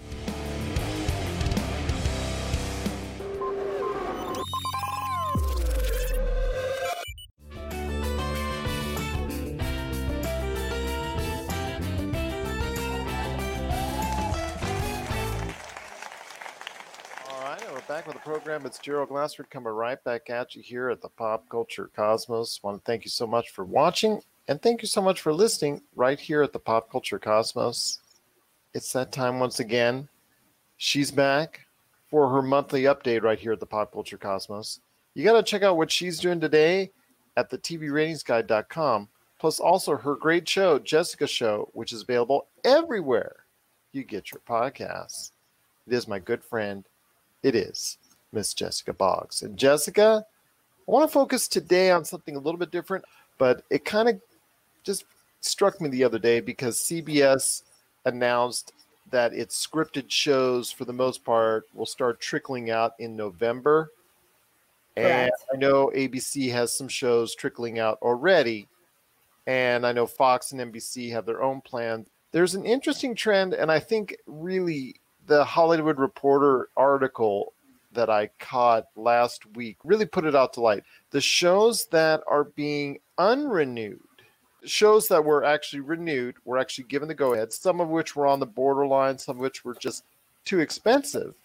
[18.03, 18.65] Back with the program.
[18.65, 22.59] It's Gerald Glassford coming right back at you here at the Pop Culture Cosmos.
[22.61, 25.81] Want to thank you so much for watching and thank you so much for listening
[25.95, 27.99] right here at the Pop Culture Cosmos.
[28.73, 30.09] It's that time once again.
[30.77, 31.61] She's back
[32.09, 34.81] for her monthly update right here at the Pop Culture Cosmos.
[35.13, 36.91] You got to check out what she's doing today
[37.37, 39.07] at the TVRatingsGuide.com,
[39.39, 43.45] plus also her great show, Jessica Show, which is available everywhere
[43.93, 45.31] you get your podcasts.
[45.87, 46.85] It is my good friend.
[47.43, 47.97] It is
[48.31, 49.41] Miss Jessica Boggs.
[49.41, 50.25] And Jessica,
[50.87, 53.05] I want to focus today on something a little bit different,
[53.37, 54.19] but it kind of
[54.83, 55.05] just
[55.41, 57.63] struck me the other day because CBS
[58.05, 58.73] announced
[59.11, 63.91] that its scripted shows, for the most part, will start trickling out in November.
[64.95, 65.45] And Correct.
[65.53, 68.67] I know ABC has some shows trickling out already.
[69.45, 72.05] And I know Fox and NBC have their own plan.
[72.31, 74.95] There's an interesting trend, and I think really
[75.27, 77.53] the Hollywood Reporter article
[77.93, 80.83] that I caught last week really put it out to light.
[81.11, 83.99] The shows that are being unrenewed,
[84.65, 88.25] shows that were actually renewed, were actually given the go ahead, some of which were
[88.27, 90.03] on the borderline, some of which were just
[90.43, 91.35] too expensive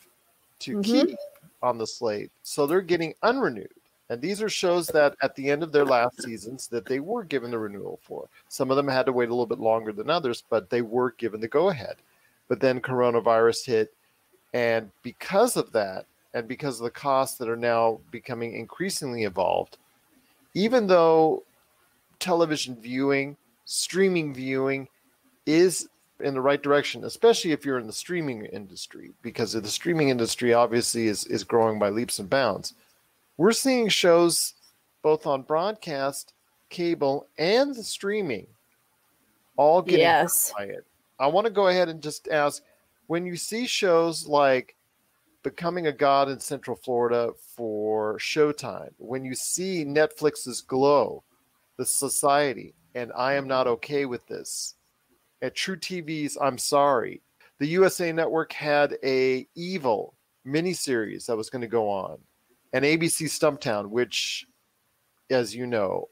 [0.61, 0.85] to Mhm.
[0.85, 1.19] keep
[1.63, 2.31] on the slate.
[2.43, 3.73] So they're getting unrenewed.
[4.11, 7.25] And these are shows that at the end of their last seasons that they were
[7.25, 8.27] given the renewal for.
[8.49, 11.11] Some of them had to wait a little bit longer than others, but they were
[11.13, 11.97] given the go ahead.
[12.49, 13.95] But then coronavirus hit
[14.55, 19.77] and because of that and because of the costs that are now becoming increasingly involved,
[20.55, 21.43] even though
[22.19, 24.89] television viewing, streaming viewing
[25.47, 25.89] is
[26.21, 30.53] in the right direction, especially if you're in the streaming industry, because the streaming industry
[30.53, 32.75] obviously is, is growing by leaps and bounds.
[33.37, 34.55] We're seeing shows
[35.03, 36.33] both on broadcast,
[36.71, 38.47] cable, and the streaming
[39.57, 40.53] all getting Yes.
[40.57, 40.85] by it.
[41.19, 42.63] I want to go ahead and just ask
[43.07, 44.77] when you see shows like
[45.45, 51.23] Becoming a God in Central Florida for Showtime, when you see Netflix's Glow,
[51.77, 54.75] The Society, and I Am Not Okay with This,
[55.41, 57.23] at True TV's I'm Sorry,
[57.61, 62.19] the USA Network had a Evil miniseries that was going to go on,
[62.73, 64.45] and ABC Stumptown, which,
[65.31, 66.09] as you know,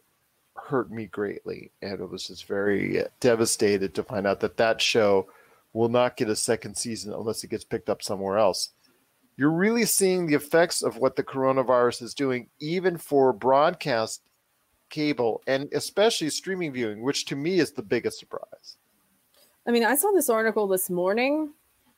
[0.66, 4.80] hurt me greatly, and it was just very uh, devastated to find out that that
[4.80, 5.28] show
[5.72, 8.70] will not get a second season unless it gets picked up somewhere else.
[9.36, 14.22] You're really seeing the effects of what the coronavirus is doing, even for broadcast
[14.88, 18.76] cable and especially streaming viewing, which to me is the biggest surprise.
[19.66, 21.52] I mean, I saw this article this morning.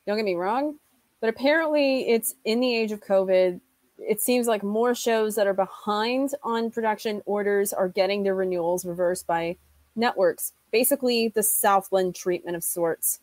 [0.07, 0.77] Don't get me wrong,
[1.21, 3.61] but apparently it's in the age of COVID.
[3.99, 8.85] It seems like more shows that are behind on production orders are getting their renewals
[8.85, 9.57] reversed by
[9.97, 10.53] networks.
[10.71, 13.21] Basically, the Southland treatment of sorts.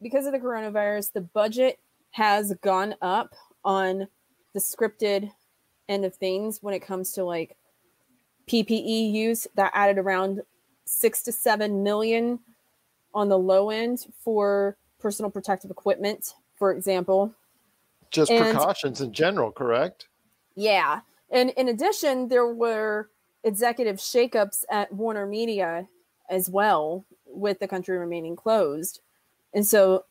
[0.00, 1.78] Because of the coronavirus, the budget
[2.12, 4.08] has gone up on
[4.52, 5.32] the scripted
[5.88, 7.56] end of things when it comes to like
[8.46, 9.46] PPE use.
[9.56, 10.42] That added around
[10.84, 12.40] six to seven million
[13.12, 17.34] on the low end for personal protective equipment, for example.
[18.14, 20.08] Just And- precautions in general, correct?
[20.54, 21.00] Yeah.
[21.30, 23.10] And in addition, there were
[23.42, 25.88] executive shakeups at Warner Media
[26.30, 29.00] as well, with the country remaining closed.
[29.52, 30.04] And so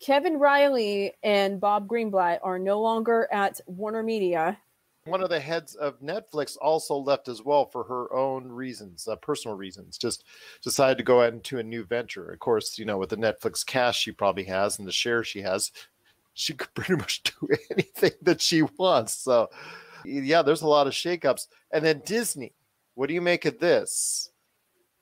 [0.00, 4.58] Kevin Reilly and Bob Greenblatt are no longer at Warner Media.
[5.04, 9.16] One of the heads of Netflix also left as well for her own reasons, uh,
[9.16, 9.98] personal reasons.
[9.98, 10.24] Just
[10.62, 12.30] decided to go into a new venture.
[12.30, 15.42] Of course, you know, with the Netflix cash she probably has and the shares she
[15.42, 15.72] has,
[16.38, 19.14] she could pretty much do anything that she wants.
[19.14, 19.50] So,
[20.04, 21.48] yeah, there's a lot of shakeups.
[21.72, 22.52] And then Disney,
[22.94, 24.30] what do you make of this?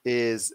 [0.05, 0.53] Is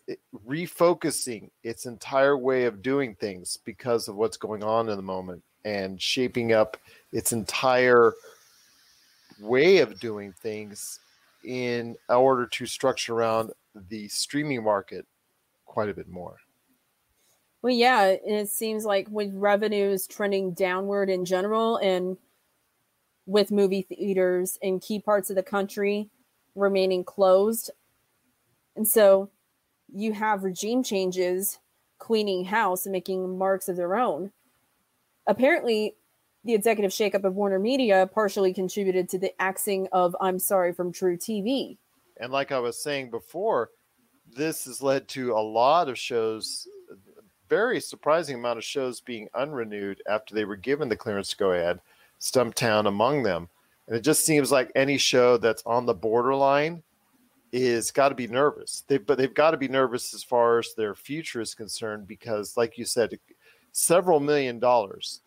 [0.47, 5.43] refocusing its entire way of doing things because of what's going on in the moment
[5.65, 6.77] and shaping up
[7.11, 8.13] its entire
[9.41, 10.99] way of doing things
[11.43, 13.51] in order to structure around
[13.89, 15.05] the streaming market
[15.65, 16.37] quite a bit more.
[17.61, 22.17] Well, yeah, it seems like with revenues trending downward in general and
[23.27, 26.09] with movie theaters in key parts of the country
[26.55, 27.69] remaining closed.
[28.75, 29.29] And so
[29.93, 31.59] you have regime changes
[31.99, 34.31] cleaning house and making marks of their own.
[35.27, 35.95] Apparently,
[36.43, 40.91] the executive shakeup of Warner Media partially contributed to the axing of I'm Sorry from
[40.91, 41.77] True TV.
[42.19, 43.69] And like I was saying before,
[44.35, 46.67] this has led to a lot of shows,
[47.51, 51.51] very surprising amount of shows being unrenewed after they were given the clearance to go
[51.51, 51.81] ahead,
[52.17, 53.49] Stumptown among them.
[53.87, 56.81] And it just seems like any show that's on the borderline
[57.51, 58.85] is got to be nervous.
[58.87, 62.55] They but they've got to be nervous as far as their future is concerned because,
[62.55, 63.19] like you said,
[63.73, 65.19] several million dollars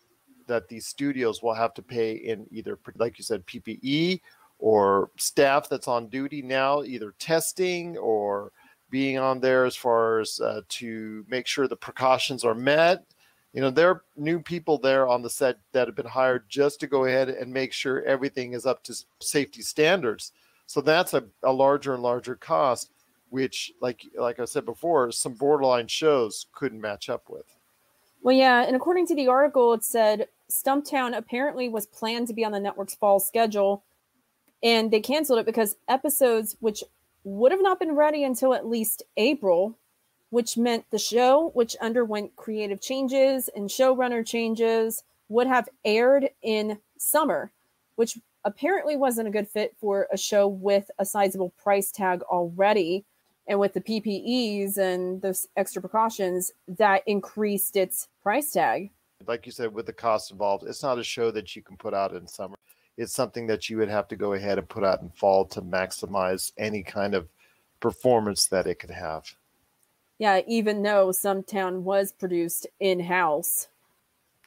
[0.47, 4.19] that these studios will have to pay in either, like you said, PPE
[4.57, 8.51] or staff that's on duty now, either testing or
[8.89, 13.05] being on there as far as uh, to make sure the precautions are met.
[13.53, 16.79] You know, there are new people there on the set that have been hired just
[16.81, 20.33] to go ahead and make sure everything is up to safety standards.
[20.67, 22.91] So that's a, a larger and larger cost,
[23.29, 27.45] which, like like I said before, some borderline shows couldn't match up with.
[28.21, 32.43] Well, yeah, and according to the article, it said Stumptown apparently was planned to be
[32.43, 33.83] on the network's fall schedule,
[34.63, 36.83] and they canceled it because episodes which
[37.25, 39.77] would have not been ready until at least April,
[40.29, 46.77] which meant the show, which underwent creative changes and showrunner changes, would have aired in
[46.97, 47.51] summer,
[47.95, 53.03] which apparently wasn't a good fit for a show with a sizable price tag already.
[53.47, 58.91] And with the PPEs and those extra precautions, that increased its price tag.
[59.27, 61.93] Like you said, with the cost involved, it's not a show that you can put
[61.93, 62.55] out in summer
[62.97, 65.61] it's something that you would have to go ahead and put out in fall to
[65.61, 67.27] maximize any kind of
[67.79, 69.35] performance that it could have.
[70.17, 73.67] Yeah, even though Stumptown was produced in house.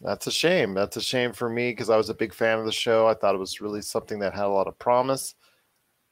[0.01, 0.75] That's a shame.
[0.75, 3.07] That's a shame for me because I was a big fan of the show.
[3.07, 5.35] I thought it was really something that had a lot of promise.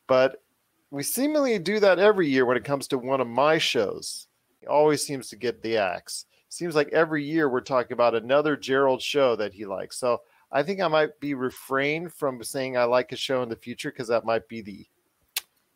[0.06, 0.42] But
[0.90, 4.26] we seemingly do that every year when it comes to one of my shows.
[4.60, 6.26] He always seems to get the axe.
[6.48, 9.96] Seems like every year we're talking about another Gerald show that he likes.
[9.98, 10.22] So
[10.52, 13.90] I think I might be refrained from saying I like a show in the future
[13.90, 14.86] because that might be the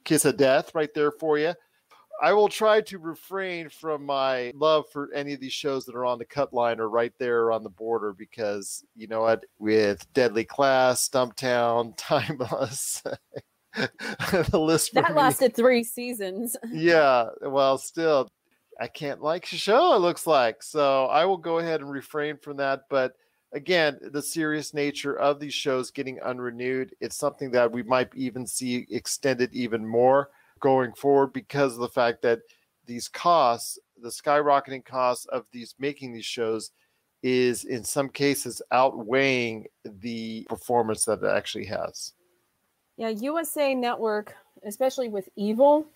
[0.04, 1.54] kiss of death right there for you.
[2.22, 6.04] I will try to refrain from my love for any of these shows that are
[6.04, 10.06] on the cut line or right there on the border because you know what, with
[10.12, 13.02] Deadly Class, Stumptown, Timeless,
[13.74, 16.56] the list that lasted three seasons.
[16.70, 18.28] yeah, well, still,
[18.78, 19.94] I can't like the show.
[19.94, 21.06] It looks like so.
[21.06, 23.14] I will go ahead and refrain from that, but
[23.52, 28.46] again, the serious nature of these shows getting unrenewed, it's something that we might even
[28.46, 30.30] see extended even more
[30.60, 32.40] going forward because of the fact that
[32.86, 36.70] these costs, the skyrocketing costs of these making these shows,
[37.22, 42.12] is in some cases outweighing the performance that it actually has.
[42.96, 44.34] Yeah, USA Network,
[44.64, 45.86] especially with Evil,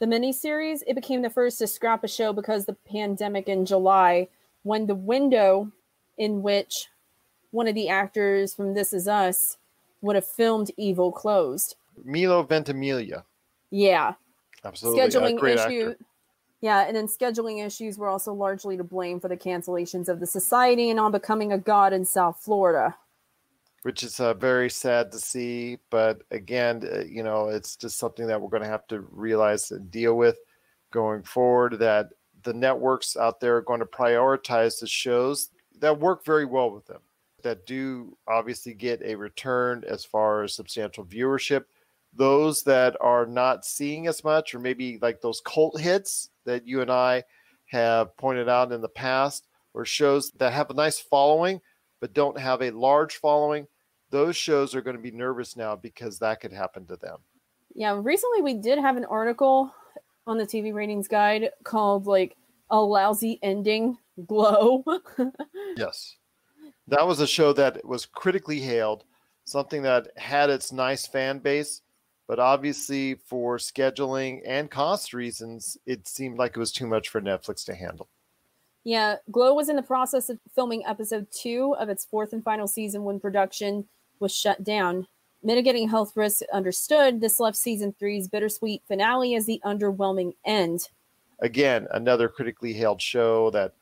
[0.00, 4.28] the miniseries, it became the first to scrap a show because the pandemic in July,
[4.62, 5.70] when the window
[6.18, 6.88] in which
[7.54, 9.58] one of the actors from This Is Us
[10.02, 11.76] would have filmed Evil closed.
[12.04, 13.24] Milo Ventimiglia.
[13.70, 14.14] Yeah.
[14.64, 15.00] Absolutely.
[15.00, 15.94] Scheduling issue.
[16.60, 20.26] Yeah, and then scheduling issues were also largely to blame for the cancellations of the
[20.26, 22.96] society and on becoming a god in South Florida.
[23.82, 28.26] Which is uh, very sad to see, but again, uh, you know, it's just something
[28.26, 30.38] that we're going to have to realize and deal with
[30.90, 31.78] going forward.
[31.78, 32.08] That
[32.42, 35.50] the networks out there are going to prioritize the shows
[35.80, 37.00] that work very well with them
[37.44, 41.64] that do obviously get a return as far as substantial viewership.
[42.12, 46.80] Those that are not seeing as much, or maybe like those cult hits that you
[46.80, 47.24] and I
[47.66, 51.60] have pointed out in the past, or shows that have a nice following
[52.00, 53.66] but don't have a large following,
[54.10, 57.16] those shows are going to be nervous now because that could happen to them.
[57.74, 59.74] Yeah, recently we did have an article
[60.26, 62.36] on the TV ratings guide called like
[62.70, 64.84] a lousy ending glow.
[65.76, 66.16] yes
[66.88, 69.04] that was a show that was critically hailed,
[69.44, 71.82] something that had its nice fan base,
[72.26, 77.20] but obviously for scheduling and cost reasons, it seemed like it was too much for
[77.20, 78.08] Netflix to handle.
[78.84, 82.66] Yeah, Glow was in the process of filming episode two of its fourth and final
[82.66, 83.86] season when production
[84.20, 85.06] was shut down.
[85.42, 90.88] Mitigating health risks understood, this left season three's bittersweet finale as the underwhelming end.
[91.40, 93.74] Again, another critically hailed show that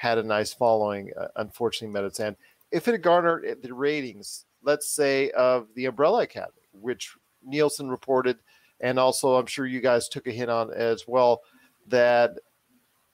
[0.00, 2.34] had a nice following, uh, unfortunately met its end
[2.70, 8.38] if it had garnered the ratings, let's say, of the Umbrella Academy, which Nielsen reported,
[8.80, 11.42] and also I'm sure you guys took a hint on as well,
[11.88, 12.32] that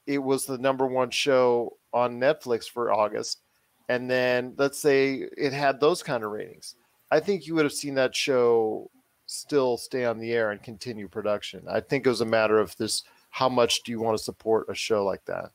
[0.07, 3.41] it was the number one show on Netflix for August.
[3.89, 6.77] And then let's say it had those kind of ratings.
[7.11, 8.91] I think you would have seen that show
[9.27, 11.65] still stay on the air and continue production.
[11.69, 14.67] I think it was a matter of this how much do you want to support
[14.69, 15.51] a show like that?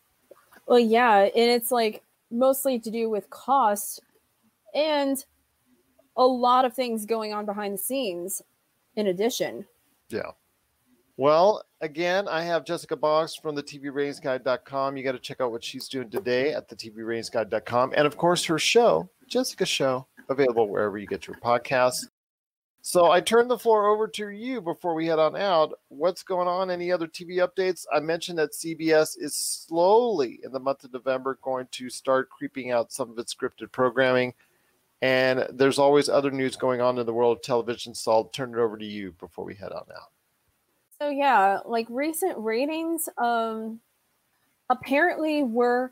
[0.67, 1.21] Well, yeah.
[1.21, 4.01] And it's like mostly to do with cost
[4.73, 5.23] and
[6.15, 8.41] a lot of things going on behind the scenes
[8.95, 9.65] in addition.
[10.09, 10.31] Yeah.
[11.17, 14.97] Well, again, I have Jessica Boggs from the TVRatingsGuide.com.
[14.97, 17.93] You got to check out what she's doing today at the TVRatingsGuide.com.
[17.95, 22.07] And of course, her show, Jessica Show, available wherever you get your podcasts.
[22.83, 25.79] So I turn the floor over to you before we head on out.
[25.89, 26.71] What's going on?
[26.71, 27.85] Any other TV updates?
[27.93, 32.71] I mentioned that CBS is slowly in the month of November going to start creeping
[32.71, 34.33] out some of its scripted programming.
[35.03, 38.53] And there's always other news going on in the world of television, so I'll turn
[38.53, 40.11] it over to you before we head on out.
[40.99, 43.79] So yeah, like recent ratings um
[44.69, 45.91] apparently were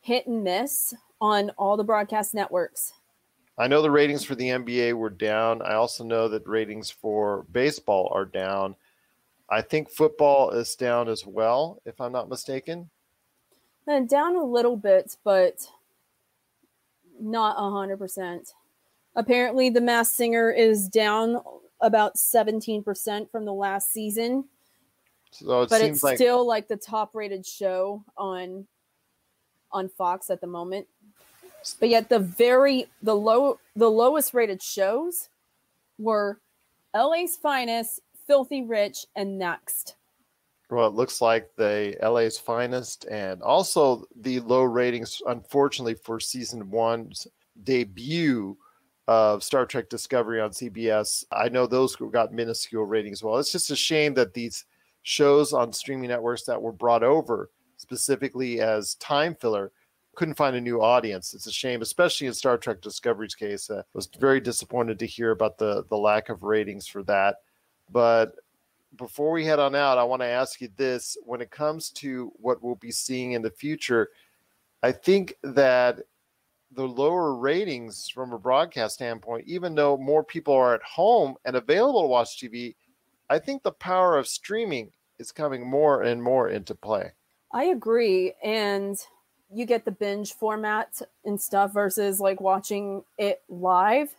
[0.00, 2.92] hit and miss on all the broadcast networks.
[3.56, 5.62] I know the ratings for the NBA were down.
[5.62, 8.74] I also know that ratings for baseball are down.
[9.48, 12.90] I think football is down as well, if I'm not mistaken.
[13.86, 15.68] And down a little bit, but
[17.20, 18.54] not a hundred percent.
[19.14, 21.40] Apparently, The Masked Singer is down
[21.80, 24.44] about seventeen percent from the last season,
[25.30, 28.66] So it but it's like still like the top-rated show on
[29.70, 30.86] on Fox at the moment.
[31.72, 35.28] But yet, the very the low the lowest rated shows
[35.98, 36.40] were
[36.94, 39.96] LA's Finest, Filthy Rich, and Next.
[40.70, 46.70] well, it looks like the LA's finest, and also the low ratings, unfortunately, for season
[46.70, 47.26] one's
[47.62, 48.56] debut
[49.06, 51.24] of Star Trek Discovery on CBS.
[51.30, 53.22] I know those got minuscule ratings.
[53.22, 54.64] Well, it's just a shame that these
[55.02, 59.70] shows on streaming networks that were brought over specifically as time filler
[60.14, 61.34] couldn't find a new audience.
[61.34, 63.70] It's a shame, especially in Star Trek Discovery's case.
[63.70, 67.36] I was very disappointed to hear about the the lack of ratings for that.
[67.90, 68.34] But
[68.96, 72.32] before we head on out, I want to ask you this: when it comes to
[72.36, 74.10] what we'll be seeing in the future,
[74.82, 76.00] I think that
[76.72, 81.56] the lower ratings from a broadcast standpoint, even though more people are at home and
[81.56, 82.74] available to watch TV,
[83.30, 87.12] I think the power of streaming is coming more and more into play.
[87.52, 88.34] I agree.
[88.42, 88.98] And
[89.52, 94.14] you get the binge format and stuff versus like watching it live.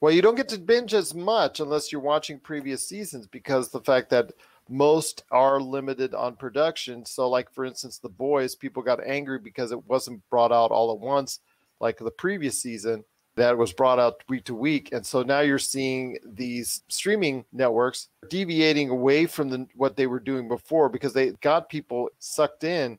[0.00, 3.80] Well, you don't get to binge as much unless you're watching previous seasons because the
[3.80, 4.32] fact that
[4.68, 7.04] most are limited on production.
[7.04, 10.92] So, like for instance, The Boys, people got angry because it wasn't brought out all
[10.92, 11.40] at once,
[11.80, 13.04] like the previous season
[13.36, 14.90] that was brought out week to week.
[14.92, 20.20] And so now you're seeing these streaming networks deviating away from the, what they were
[20.20, 22.98] doing before because they got people sucked in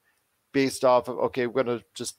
[0.56, 2.16] based off of, okay, we're going to just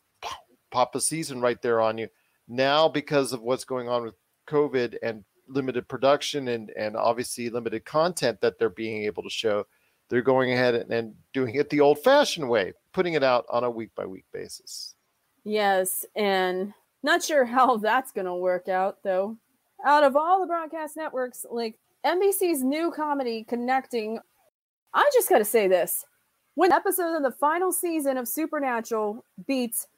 [0.71, 2.07] pop a season right there on you.
[2.47, 4.15] Now, because of what's going on with
[4.47, 9.67] COVID and limited production and, and obviously limited content that they're being able to show,
[10.11, 13.65] they're going ahead and, and doing it the old fashioned way, putting it out on
[13.65, 14.95] a week by week basis.
[15.43, 16.05] Yes.
[16.15, 19.39] And not sure how that's going to work out though.
[19.83, 24.19] Out of all the broadcast networks, like NBC's new comedy connecting,
[24.93, 26.05] I just got to say this.
[26.57, 29.89] When an episode of the final season of Supernatural beats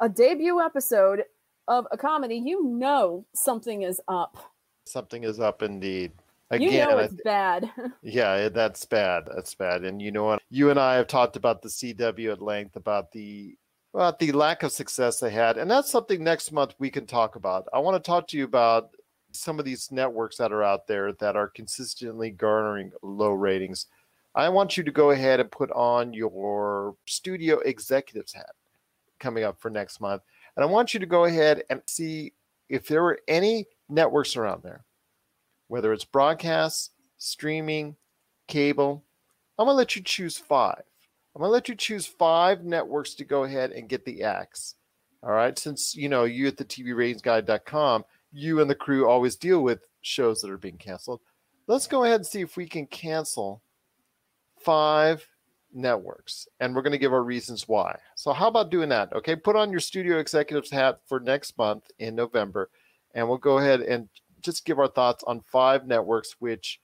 [0.00, 1.22] a debut episode
[1.68, 4.36] of a comedy, you know something is up.
[4.86, 6.10] Something is up indeed.
[6.50, 7.70] you Again, know I it's bad.
[8.02, 9.28] Yeah, that's bad.
[9.32, 9.84] That's bad.
[9.84, 10.42] And you know what?
[10.50, 13.54] You and I have talked about the CW at length about the
[13.94, 17.36] about the lack of success they had, and that's something next month we can talk
[17.36, 17.68] about.
[17.72, 18.90] I want to talk to you about
[19.30, 23.86] some of these networks that are out there that are consistently garnering low ratings.
[24.38, 28.52] I want you to go ahead and put on your studio executives hat
[29.18, 30.22] coming up for next month.
[30.54, 32.34] And I want you to go ahead and see
[32.68, 34.84] if there were any networks around there,
[35.66, 37.96] whether it's broadcast, streaming,
[38.46, 39.02] cable.
[39.58, 40.84] I'm going to let you choose five.
[41.34, 44.76] I'm going to let you choose five networks to go ahead and get the axe.
[45.24, 45.58] All right.
[45.58, 50.42] Since, you know, you at the TVRatingsGuide.com, you and the crew always deal with shows
[50.42, 51.22] that are being canceled.
[51.66, 53.62] Let's go ahead and see if we can cancel
[54.60, 55.26] five
[55.72, 57.98] networks and we're going to give our reasons why.
[58.14, 59.12] So, how about doing that?
[59.12, 59.36] Okay.
[59.36, 62.70] Put on your studio executives hat for next month in November
[63.14, 64.08] and we'll go ahead and
[64.40, 66.80] just give our thoughts on five networks which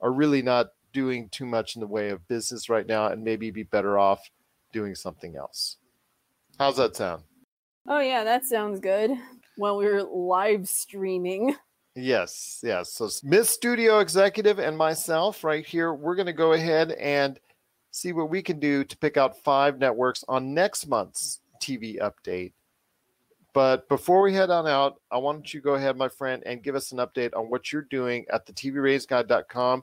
[0.00, 3.50] are really not doing too much in the way of business right now and maybe
[3.50, 4.30] be better off
[4.72, 5.76] doing something else.
[6.58, 7.22] How's that sound?
[7.86, 9.10] oh, yeah, that sounds good.
[9.56, 11.56] When we were live streaming.
[12.00, 12.92] Yes, yes.
[12.92, 17.40] So Miss Studio Executive and myself right here, we're going to go ahead and
[17.90, 22.52] see what we can do to pick out five networks on next month's TV update.
[23.52, 26.62] But before we head on out, I want you to go ahead, my friend, and
[26.62, 29.82] give us an update on what you're doing at the TVRatingsGuide.com,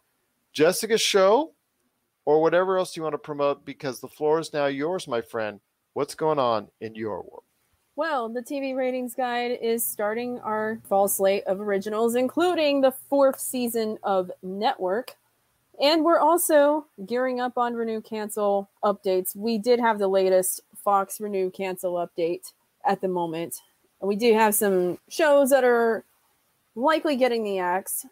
[0.53, 1.53] Jessica's show,
[2.23, 5.59] or whatever else you want to promote, because the floor is now yours, my friend.
[5.93, 7.44] What's going on in your world?
[7.97, 13.39] Well, the TV Ratings Guide is starting our fall slate of originals, including the fourth
[13.39, 15.15] season of Network.
[15.81, 19.33] And we're also gearing up on Renew Cancel updates.
[19.33, 22.51] We did have the latest Fox Renew Cancel update
[22.85, 23.61] at the moment.
[24.01, 26.03] And we do have some shows that are
[26.75, 28.05] likely getting the axe.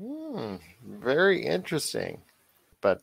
[0.00, 2.22] Hmm, very interesting.
[2.80, 3.02] But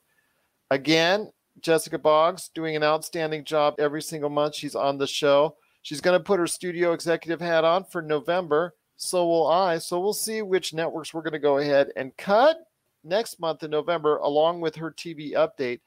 [0.70, 5.56] again, Jessica Boggs doing an outstanding job every single month she's on the show.
[5.88, 8.76] She's going to put her studio executive hat on for November.
[8.98, 9.78] So will I.
[9.78, 12.58] So we'll see which networks we're going to go ahead and cut
[13.06, 15.80] next month in November, along with her TV update.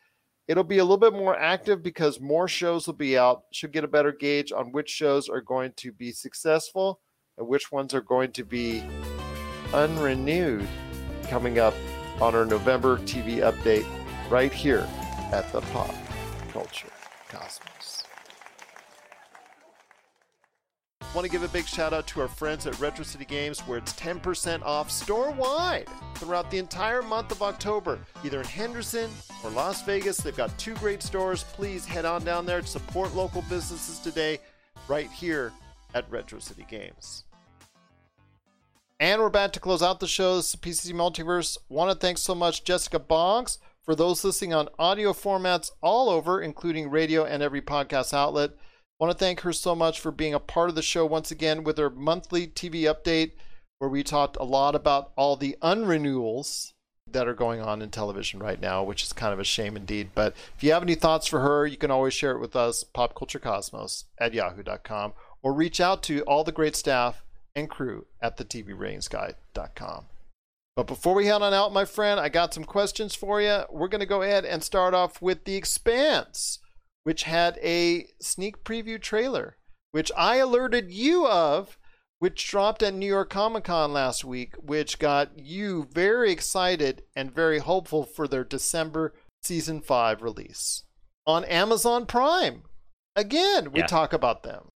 [0.49, 3.43] It'll be a little bit more active because more shows will be out.
[3.53, 7.01] Should get a better gauge on which shows are going to be successful
[7.37, 8.83] and which ones are going to be
[9.75, 10.67] unrenewed
[11.25, 11.75] coming up
[12.23, 13.85] on our November TV update
[14.31, 14.89] right here
[15.31, 15.95] at the Pop
[16.55, 16.89] Culture
[17.29, 18.05] Cosmos.
[21.13, 23.79] Want to give a big shout out to our friends at Retro City Games where
[23.79, 29.11] it's 10% off store wide throughout the entire month of October, either in Henderson
[29.43, 30.19] or Las Vegas.
[30.19, 31.43] They've got two great stores.
[31.43, 34.39] Please head on down there to support local businesses today,
[34.87, 35.53] right here
[35.95, 37.25] at Retro City Games.
[39.01, 40.37] And we're about to close out the show.
[40.37, 41.59] This is PCC Multiverse.
[41.69, 46.41] Want to thank so much Jessica Boggs for those listening on audio formats all over,
[46.41, 48.51] including radio and every podcast outlet.
[49.01, 51.65] Want to thank her so much for being a part of the show once again
[51.65, 53.33] with her monthly TV update,
[53.79, 56.75] where we talked a lot about all the unrenewals
[57.11, 60.11] that are going on in television right now, which is kind of a shame indeed.
[60.15, 62.85] But if you have any thoughts for her, you can always share it with us,
[62.95, 67.25] popculturecosmos at yahoo.com, or reach out to all the great staff
[67.57, 70.05] and crew at the TVRatingsGuide.com.
[70.77, 73.63] But before we head on out, my friend, I got some questions for you.
[73.71, 76.60] We're going to go ahead and start off with The Expanse,
[77.05, 79.57] which had a sneak preview trailer,
[79.93, 81.79] which I alerted you of,
[82.19, 87.35] which dropped at New York Comic Con last week, which got you very excited and
[87.35, 90.85] very hopeful for their December season 5 release
[91.27, 92.63] on Amazon Prime.
[93.17, 93.87] Again, we Yeah.
[93.87, 94.69] talk about them.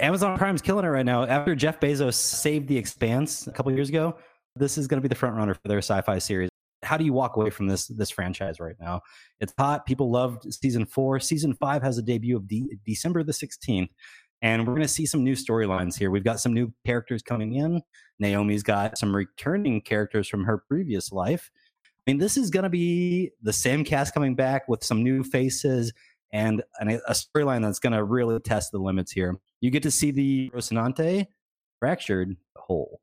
[0.00, 1.24] Amazon Prime's killing it right now.
[1.24, 4.16] After Jeff Bezos saved The Expanse a couple years ago,
[4.56, 6.48] this is going to be the front runner for their sci-fi series.
[6.82, 9.00] How do you walk away from this this franchise right now?
[9.40, 9.86] It's hot.
[9.86, 11.18] People loved season four.
[11.20, 13.90] Season five has a debut of de- December the sixteenth,
[14.42, 16.10] and we're going to see some new storylines here.
[16.10, 17.82] We've got some new characters coming in.
[18.18, 21.50] Naomi's got some returning characters from her previous life.
[21.84, 25.24] I mean, this is going to be the same cast coming back with some new
[25.24, 25.92] faces
[26.32, 29.36] and an, a storyline that's going to really test the limits here.
[29.60, 31.26] You get to see the Rocinante
[31.80, 33.00] fractured hole.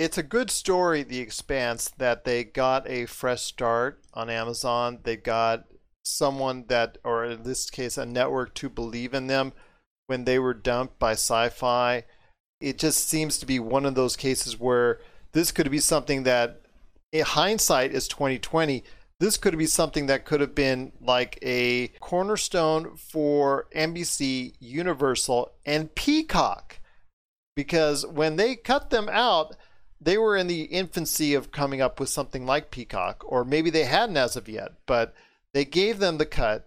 [0.00, 5.00] It's a good story, The Expanse, that they got a fresh start on Amazon.
[5.02, 5.66] They got
[6.02, 9.52] someone that, or in this case, a network to believe in them
[10.06, 12.04] when they were dumped by sci fi.
[12.62, 15.00] It just seems to be one of those cases where
[15.32, 16.62] this could be something that,
[17.12, 18.82] in hindsight, is 2020.
[19.18, 25.94] This could be something that could have been like a cornerstone for NBC, Universal, and
[25.94, 26.80] Peacock
[27.54, 29.56] because when they cut them out,
[30.00, 33.84] they were in the infancy of coming up with something like Peacock, or maybe they
[33.84, 35.14] hadn't as of yet, but
[35.52, 36.66] they gave them the cut.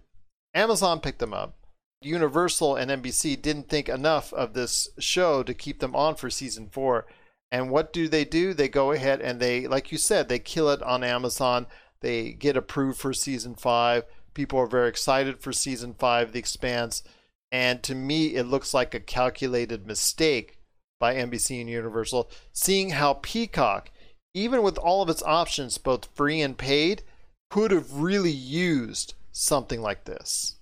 [0.54, 1.56] Amazon picked them up.
[2.02, 6.70] Universal and NBC didn't think enough of this show to keep them on for season
[6.70, 7.08] four.
[7.52, 8.54] And what do they do?
[8.54, 11.66] They go ahead and they, like you said, they kill it on Amazon.
[12.02, 14.04] They get approved for season five.
[14.34, 17.04] People are very excited for season five, The Expanse.
[17.52, 20.58] And to me, it looks like a calculated mistake
[21.04, 23.92] by NBC and Universal, seeing how Peacock,
[24.34, 27.04] even with all of its options, both free and paid,
[27.50, 30.56] could have really used something like this.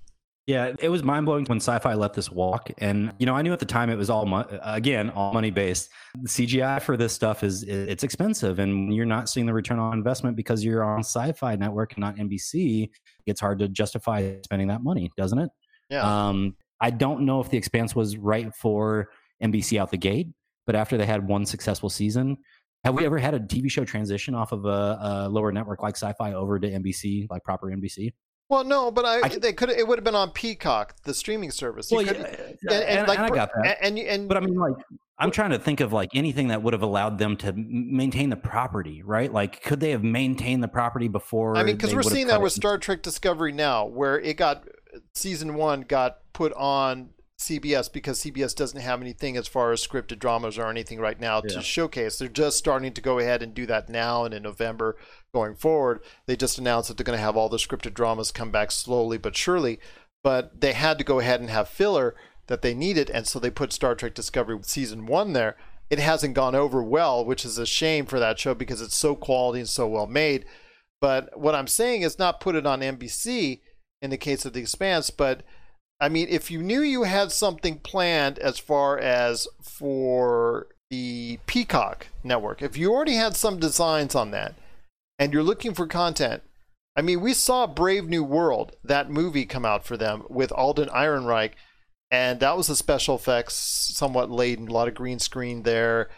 [0.48, 3.54] Yeah, it was mind blowing when Sci-Fi let this walk, and you know I knew
[3.54, 5.92] at the time it was all mo- again all money based.
[6.20, 9.94] The CGI for this stuff is it's expensive, and you're not seeing the return on
[9.94, 12.90] investment because you're on Sci-Fi network and not NBC.
[13.28, 15.52] It's hard to justify spending that money, doesn't it?
[15.92, 16.02] Yeah.
[16.02, 19.10] Um, I don't know if The Expanse was right for
[19.42, 20.28] NBC out the gate,
[20.66, 22.38] but after they had one successful season,
[22.84, 25.96] have we ever had a TV show transition off of a, a lower network like
[25.96, 28.14] Sci-Fi over to NBC, like proper NBC?
[28.50, 31.52] well, no, but I, I- they could it would have been on Peacock, the streaming
[31.52, 31.90] service.
[31.90, 33.78] You Well, yeah, and, and and- like and I got that.
[33.82, 34.74] And and, and But I mean, like,
[35.20, 38.36] I'm trying to think of like anything that would have allowed them to maintain the
[38.36, 39.32] property, right?
[39.32, 41.56] Like, could they have maintained the property before?
[41.56, 44.68] I mean, because we're seeing that with Star Trek Discovery now, where it got
[45.14, 47.12] season one got put on
[47.42, 51.42] CBS because CBS doesn't have anything as far as scripted dramas or anything right now
[51.44, 51.56] Yeah.
[51.56, 52.18] to showcase.
[52.18, 54.96] They're just starting to go ahead and do that now and in November
[55.34, 56.02] going forward.
[56.28, 59.18] They just announced that they're going to have all the scripted dramas come back slowly
[59.18, 59.80] but surely.
[60.24, 62.16] But they had to go ahead and have filler
[62.48, 65.58] that they needed, and so they put Star Trek Discovery season one there.
[65.90, 69.16] It hasn't gone over well, which is a shame for that show because it's so
[69.16, 70.46] quality and so well made.
[71.00, 73.62] But what I'm saying is not put it on NBC
[74.02, 75.42] in the case of The Expanse, but
[76.02, 82.08] I mean, if you knew you had something planned as far as for the Peacock
[82.24, 84.56] network, if you already had some designs on that
[85.20, 86.42] and you're looking for content,
[86.98, 90.90] I mean, we saw Brave New World, that movie come out for them with Alden
[90.90, 91.52] Ehrenreich.
[92.10, 96.10] and that was a special effects, somewhat laden, a lot of green screen there,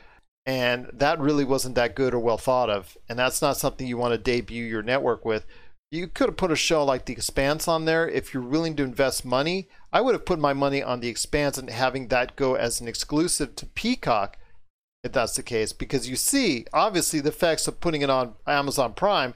[0.46, 2.98] and that really wasn't that good or well thought of.
[3.08, 5.46] And that's not something you want to debut your network with.
[5.94, 8.84] You could have put a show like The Expanse on there if you're willing to
[8.84, 9.68] invest money.
[9.92, 12.88] I would have put my money on The Expanse and having that go as an
[12.88, 14.38] exclusive to Peacock,
[15.04, 18.96] if that's the case, because you see, obviously, the effects of putting it on Amazon
[18.96, 19.36] Prime.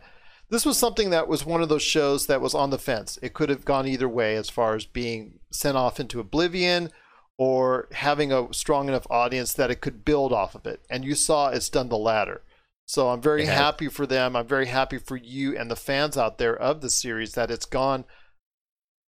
[0.49, 3.20] This was something that was one of those shows that was on the fence.
[3.22, 6.89] It could have gone either way as far as being sent off into oblivion
[7.38, 10.82] or having a strong enough audience that it could build off of it.
[10.89, 12.41] And you saw it's done the latter.
[12.88, 14.35] So I'm very happy for them.
[14.35, 17.65] I'm very happy for you and the fans out there of the series that it's
[17.65, 18.05] gone,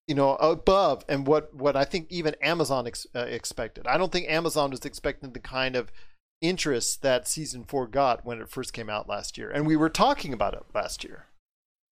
[0.06, 3.86] you know, above and what what I think even Amazon ex- uh, expected.
[3.88, 5.90] I don't think Amazon was expecting the kind of
[6.40, 9.90] interest that season four got when it first came out last year, and we were
[9.90, 11.26] talking about it last year.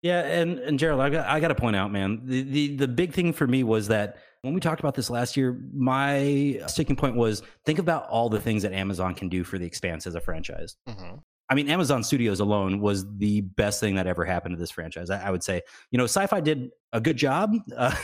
[0.02, 2.88] Yeah, and and Gerald, I got I got to point out, man, the, the the
[2.88, 6.94] big thing for me was that when we talked about this last year, my sticking
[6.94, 10.14] point was think about all the things that Amazon can do for the Expanse as
[10.14, 10.76] a franchise.
[10.88, 11.16] Mm-hmm.
[11.52, 15.10] I mean, Amazon Studios alone was the best thing that ever happened to this franchise.
[15.10, 17.94] I, I would say, you know, Sci-Fi did a good job, uh,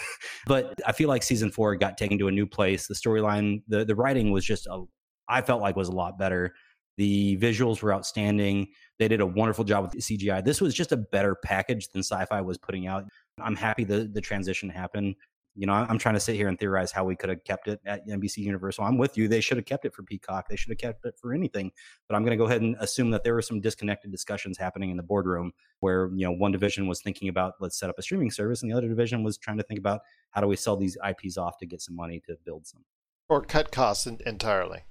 [0.46, 2.86] but I feel like season four got taken to a new place.
[2.86, 4.84] The storyline, the the writing was just a,
[5.30, 6.52] I felt like was a lot better.
[6.98, 8.68] The visuals were outstanding.
[8.98, 10.44] They did a wonderful job with the CGI.
[10.44, 13.04] This was just a better package than Sci-Fi was putting out.
[13.40, 15.14] I'm happy the the transition happened.
[15.58, 17.80] You know, I'm trying to sit here and theorize how we could have kept it
[17.84, 18.84] at NBC Universal.
[18.84, 19.26] I'm with you.
[19.26, 20.48] They should have kept it for Peacock.
[20.48, 21.72] They should have kept it for anything.
[22.08, 24.90] But I'm going to go ahead and assume that there were some disconnected discussions happening
[24.90, 25.50] in the boardroom
[25.80, 28.70] where, you know, one division was thinking about let's set up a streaming service and
[28.70, 31.58] the other division was trying to think about how do we sell these IPs off
[31.58, 32.84] to get some money to build some.
[33.28, 34.84] Or cut costs entirely.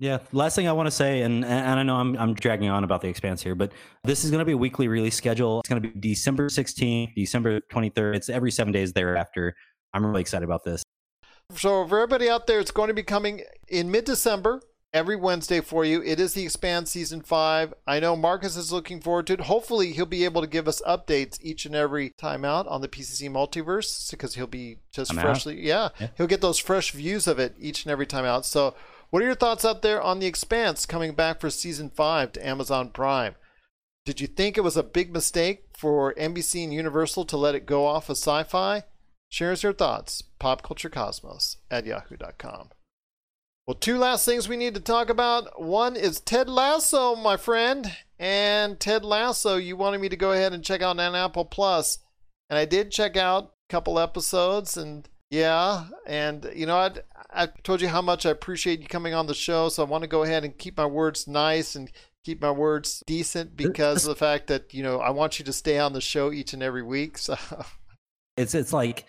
[0.00, 0.18] Yeah.
[0.32, 3.00] Last thing I want to say, and, and I know I'm, I'm dragging on about
[3.00, 3.72] the expanse here, but
[4.02, 5.60] this is going to be a weekly release schedule.
[5.60, 8.16] It's going to be December 16th, December 23rd.
[8.16, 9.54] It's every seven days thereafter.
[9.92, 10.82] I'm really excited about this.
[11.52, 15.84] So for everybody out there, it's going to be coming in mid-December every Wednesday for
[15.84, 16.02] you.
[16.02, 17.74] It is the Expanse season five.
[17.86, 19.40] I know Marcus is looking forward to it.
[19.42, 22.88] Hopefully, he'll be able to give us updates each and every time out on the
[22.88, 25.60] PCC multiverse because he'll be just I'm freshly.
[25.60, 26.08] Yeah, Yeah.
[26.16, 28.46] he'll get those fresh views of it each and every time out.
[28.46, 28.74] So,
[29.14, 32.44] what are your thoughts out there on the Expanse coming back for season five to
[32.44, 33.36] Amazon Prime?
[34.04, 37.64] Did you think it was a big mistake for NBC and Universal to let it
[37.64, 38.82] go off of sci fi?
[39.28, 40.24] Share us your thoughts.
[40.40, 42.70] PopCultureCosmos at yahoo.com.
[43.68, 45.62] Well, two last things we need to talk about.
[45.62, 47.96] One is Ted Lasso, my friend.
[48.18, 51.98] And Ted Lasso, you wanted me to go ahead and check out on Apple Plus.
[52.50, 56.90] And I did check out a couple episodes and yeah, and you know, I
[57.30, 60.02] I told you how much I appreciate you coming on the show, so I want
[60.02, 61.90] to go ahead and keep my words nice and
[62.24, 65.52] keep my words decent because of the fact that, you know, I want you to
[65.52, 67.18] stay on the show each and every week.
[67.24, 67.36] So
[68.36, 69.06] It's it's like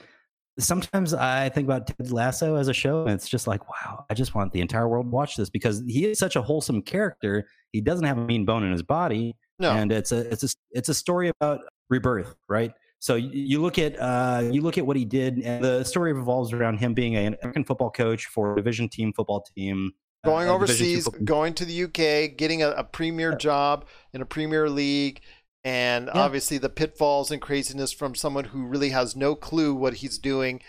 [0.57, 4.15] sometimes I think about Ted Lasso as a show, and it's just like, wow, I
[4.15, 7.47] just want the entire world to watch this because he is such a wholesome character.
[7.71, 9.71] He doesn't have a mean bone in his body, no.
[9.71, 12.71] and it's a it's a it's a story about rebirth, right?
[13.05, 16.51] So you, look at uh, you look at what he did, and the story revolves
[16.53, 19.91] around him being an American football coach for a division team football team,
[20.23, 24.25] uh, going two overseas, going to the UK, getting a, a premier job in a
[24.25, 25.21] premier league,
[25.63, 26.19] and Yeah.
[26.19, 30.63] obviously the pitfalls and craziness from someone who really has no clue what he's doing.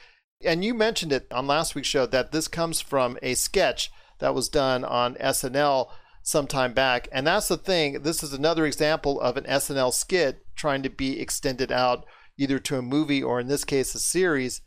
[0.44, 4.34] And you mentioned it on last week's show that this comes from a sketch that
[4.34, 5.88] was done on SNL
[6.22, 7.08] some time back.
[7.12, 8.02] And that's the thing.
[8.02, 12.04] This is another example of an SNL skit trying to be extended out
[12.38, 14.60] either to a movie or in this case a series.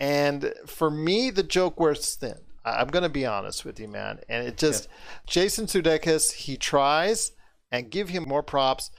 [0.00, 2.38] And for me, the joke wears thin.
[2.64, 4.20] I'm going to be honest with you, man.
[4.28, 4.88] And it just,
[5.26, 7.32] Jason Sudeikis, he tries
[7.70, 8.90] and give him more props,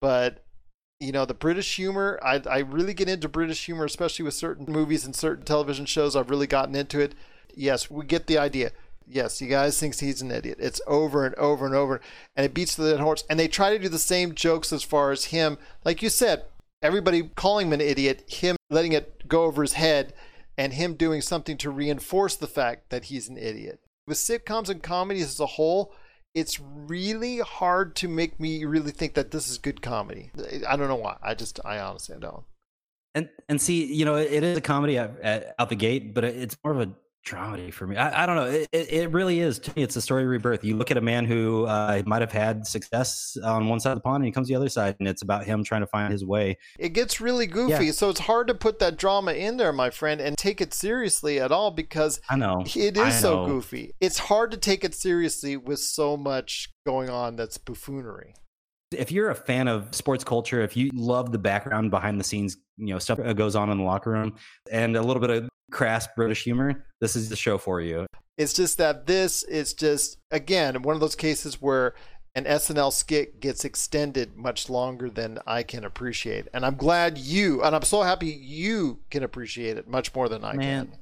[0.00, 0.44] but
[1.00, 2.18] you know the British humor.
[2.22, 6.16] I I really get into British humor, especially with certain movies and certain television shows.
[6.16, 7.14] I've really gotten into it.
[7.54, 8.72] Yes, we get the idea.
[9.06, 10.58] Yes, you guys thinks he's an idiot.
[10.60, 12.00] It's over and over and over,
[12.36, 13.24] and it beats the dead horse.
[13.30, 16.44] And they try to do the same jokes as far as him, like you said,
[16.82, 20.12] everybody calling him an idiot, him letting it go over his head,
[20.56, 23.80] and him doing something to reinforce the fact that he's an idiot.
[24.06, 25.92] With sitcoms and comedies as a whole,
[26.34, 30.30] it's really hard to make me really think that this is good comedy.
[30.68, 31.16] I don't know why.
[31.22, 32.44] I just, I honestly don't.
[33.14, 36.56] and and see, you know, it is a comedy at, out the gate, but it's
[36.62, 36.90] more of a
[37.28, 37.96] dramedy for me.
[37.96, 38.44] I, I don't know.
[38.46, 39.58] It, it it really is.
[39.60, 40.64] To me, it's a story of rebirth.
[40.64, 43.98] You look at a man who uh, might have had success on one side of
[43.98, 45.86] the pond, and he comes to the other side, and it's about him trying to
[45.86, 46.56] find his way.
[46.78, 47.92] It gets really goofy, Yeah.
[47.92, 51.38] so it's hard to put that drama in there, my friend, and take it seriously
[51.40, 53.92] at all because I know it is is so goofy.
[54.00, 58.34] It's hard to take it seriously with so much going on that's buffoonery.
[58.92, 62.56] if you're a fan of sports culture, if you love the background behind the scenes,
[62.78, 64.34] you know, stuff that goes on in the locker room
[64.72, 68.06] and a little bit of crass British humor, this is the show for you.
[68.36, 71.94] It's just that this is just again one of those cases where
[72.34, 76.46] an SNL skit gets extended much longer than I can appreciate.
[76.54, 80.44] And I'm glad you and I'm so happy you can appreciate it much more than
[80.44, 80.86] I Man.
[80.86, 80.98] can.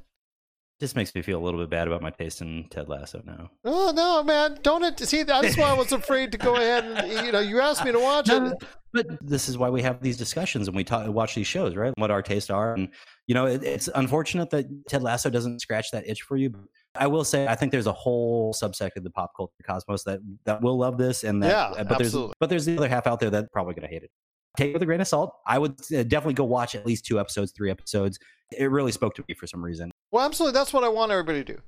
[0.78, 3.50] This makes me feel a little bit bad about my taste in Ted Lasso now.
[3.64, 4.58] Oh no, man!
[4.62, 5.22] Don't it see?
[5.22, 7.98] That's why I was afraid to go ahead and you know you asked me to
[7.98, 8.62] watch No, it.
[8.92, 11.94] But this is why we have these discussions and we talk, watch these shows, right?
[11.96, 12.88] What our tastes are, and
[13.26, 16.50] you know, it, it's unfortunate that Ted Lasso doesn't scratch that itch for you.
[16.50, 16.60] But
[16.94, 20.20] I will say, I think there's a whole subsect of the pop culture cosmos that
[20.44, 22.34] that will love this, and that, Yeah, but there's absolutely.
[22.38, 24.10] but there's the other half out there that's probably going to hate it.
[24.58, 25.32] Take it with a grain of salt.
[25.46, 28.18] I would uh, definitely go watch at least two episodes, three episodes.
[28.52, 29.90] It really spoke to me for some reason.
[30.16, 30.58] Well, absolutely.
[30.58, 31.60] That's what I want everybody to do.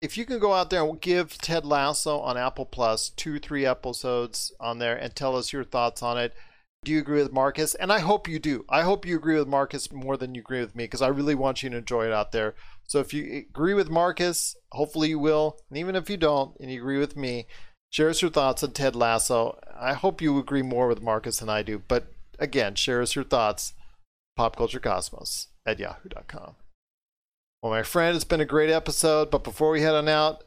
[0.00, 3.66] If you can go out there and give Ted Lasso on Apple Plus two, three
[3.66, 6.32] episodes on there and tell us your thoughts on it.
[6.84, 7.74] Do you agree with Marcus?
[7.74, 8.64] And I hope you do.
[8.68, 11.34] I hope you agree with Marcus more than you agree with me because I really
[11.34, 12.54] want you to enjoy it out there.
[12.84, 15.58] So if you agree with Marcus, hopefully you will.
[15.68, 17.48] And even if you don't and you agree with me,
[17.90, 19.58] share us your thoughts on Ted Lasso.
[19.76, 21.82] I hope you agree more with Marcus than I do.
[21.88, 23.72] But again, share us your thoughts.
[24.38, 26.54] PopCultureCosmos at yahoo.com.
[27.62, 30.44] Well, my friend, it's been a great episode, but before we head on out,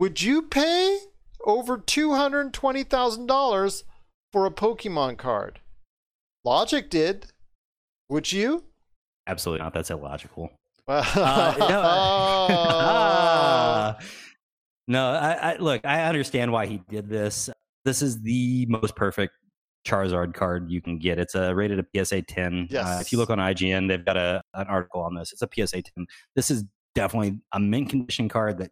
[0.00, 0.98] would you pay
[1.44, 3.82] over $220,000
[4.32, 5.60] for a Pokemon card?
[6.44, 7.26] Logic did.
[8.08, 8.64] Would you?
[9.26, 9.74] Absolutely not.
[9.74, 10.50] That's illogical.
[10.90, 11.66] Uh, no,
[12.80, 13.98] Ah.
[14.88, 15.84] no I, I look.
[15.84, 17.50] I understand why he did this.
[17.84, 19.34] This is the most perfect
[19.86, 21.18] Charizard card you can get.
[21.18, 22.68] It's a rated a PSA 10.
[22.74, 25.32] Uh, if you look on IGN, they've got a an article on this.
[25.32, 26.06] It's a PSA 10.
[26.34, 26.64] This is
[26.94, 28.70] definitely a mint condition card that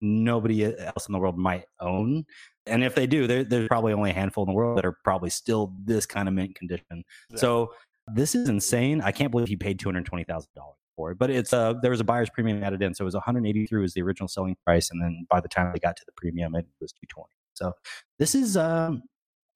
[0.00, 2.24] nobody else in the world might own.
[2.66, 5.30] And if they do, there's probably only a handful in the world that are probably
[5.30, 7.04] still this kind of mint condition.
[7.30, 7.38] Yeah.
[7.38, 7.72] So
[8.14, 9.00] this is insane.
[9.00, 11.18] I can't believe he paid two hundred twenty thousand dollars for it.
[11.18, 13.46] But it's uh there was a buyer's premium added in, so it was one hundred
[13.46, 16.02] eighty three was the original selling price, and then by the time they got to
[16.04, 17.32] the premium, it was two twenty.
[17.54, 17.72] So
[18.18, 19.02] this is um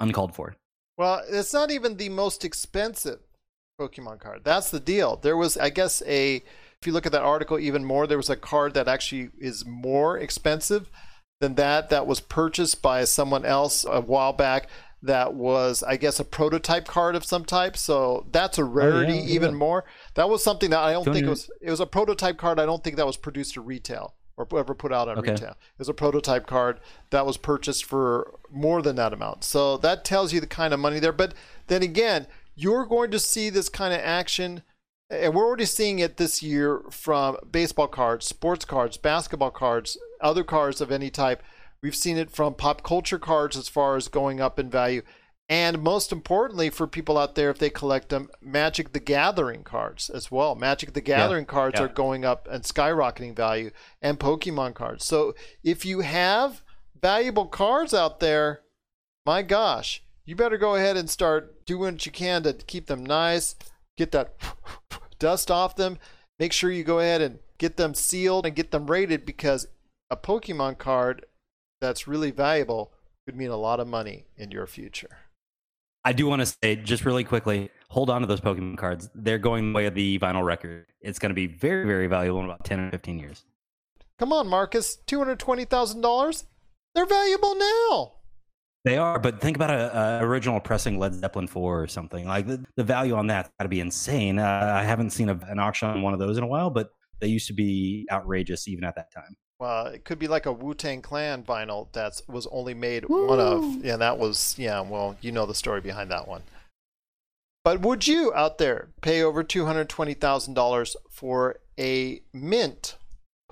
[0.01, 0.57] uncalled for.
[0.97, 3.21] Well, it's not even the most expensive
[3.81, 4.43] Pokemon card.
[4.45, 5.17] That's the deal.
[5.17, 6.37] There was, I guess, a.
[6.37, 9.65] If you look at that article even more, there was a card that actually is
[9.65, 10.91] more expensive
[11.41, 11.91] than that.
[11.91, 14.69] That was purchased by someone else a while back.
[15.01, 17.77] That was, I guess, a prototype card of some type.
[17.77, 19.57] So that's a oh, rarity, yeah, even yeah.
[19.57, 19.85] more.
[20.15, 21.51] That was something that I don't Don't think it was.
[21.61, 22.59] It was a prototype card.
[22.59, 24.15] I don't think that was produced to retail
[24.51, 25.33] or ever put out on Okay.
[25.33, 25.51] retail.
[25.51, 26.81] It was a prototype card
[27.11, 29.45] that was purchased for more than that amount.
[29.45, 31.13] So that tells you the kind of money there.
[31.13, 31.35] But
[31.67, 34.63] then again, you're going to see this kind of action,
[35.11, 40.45] and we're already seeing it this year from baseball cards, sports cards, basketball cards, other
[40.45, 41.43] cards of any type.
[41.83, 45.03] We've seen it from pop culture cards as far as going up in value.
[45.49, 50.09] And most importantly, for people out there, if they collect them, Magic the Gathering cards
[50.09, 50.55] as well.
[50.55, 51.85] Magic the Gathering cards yeah.
[51.85, 53.71] are going up and skyrocketing value,
[54.01, 55.05] and Pokemon cards.
[55.05, 56.63] So if you have
[57.01, 58.63] valuable cards out there,
[59.27, 63.05] my gosh, you better go ahead and start doing what you can to keep them
[63.05, 63.57] nice,
[63.97, 64.35] get that
[65.19, 65.99] dust off them.
[66.39, 69.67] Make sure you go ahead and get them sealed and get them rated because
[70.11, 71.27] a Pokemon card
[71.81, 72.93] that's really valuable
[73.27, 75.19] could mean a lot of money in your future.
[76.05, 79.09] I do want to say just really quickly, hold on to those Pokemon cards.
[79.15, 80.87] They're going the way of the vinyl record.
[81.01, 83.45] It's going to be very, very valuable in about ten or fifteen years.
[84.19, 86.45] Come on, Marcus, two hundred twenty thousand dollars.
[86.95, 88.13] They're valuable now.
[88.85, 92.27] They are, but think about a, a original pressing Led Zeppelin four or something.
[92.27, 94.41] Like the, the value on that's got to be insane.
[94.41, 96.91] Uh, I haven't seen a, an auction on one of those in a while, but
[97.21, 99.37] they used to be outrageous even at that time.
[99.63, 103.39] Well, it could be like a Wu Tang Clan vinyl that was only made one
[103.39, 103.85] of.
[103.85, 104.81] Yeah, that was yeah.
[104.81, 106.43] Well, you know the story behind that one.
[107.63, 112.97] But would you out there pay over two hundred twenty thousand dollars for a mint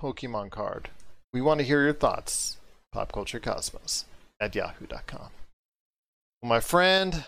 [0.01, 0.89] Pokemon card?
[1.31, 2.57] We want to hear your thoughts.
[2.91, 4.03] Pop Culture Cosmos
[4.41, 5.29] at yahoo.com.
[6.41, 7.23] Well, my friend,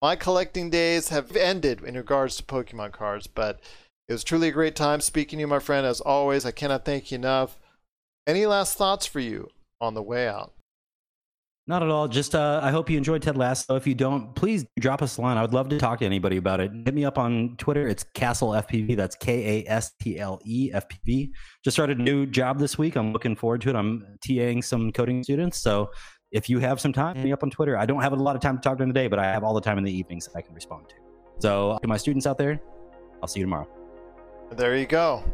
[0.00, 3.60] my collecting days have ended in regards to Pokemon cards, but
[4.08, 5.86] it was truly a great time speaking to you, my friend.
[5.86, 7.58] As always, I cannot thank you enough.
[8.26, 9.48] Any last thoughts for you
[9.80, 10.52] on the way out?
[11.68, 12.08] Not at all.
[12.08, 13.76] Just uh, I hope you enjoyed Ted Lasso.
[13.76, 15.36] If you don't, please drop us a line.
[15.36, 16.72] I would love to talk to anybody about it.
[16.84, 17.86] Hit me up on Twitter.
[17.86, 18.96] It's Kastle FPV.
[18.96, 21.32] That's K A S T L E F P V.
[21.64, 22.96] Just started a new job this week.
[22.96, 23.76] I'm looking forward to it.
[23.76, 25.58] I'm TAing some coding students.
[25.58, 25.90] So
[26.32, 27.76] if you have some time, hit me up on Twitter.
[27.76, 29.44] I don't have a lot of time to talk during the day, but I have
[29.44, 30.94] all the time in the evenings that I can respond to.
[31.38, 32.60] So to my students out there,
[33.22, 33.68] I'll see you tomorrow.
[34.52, 35.24] There you go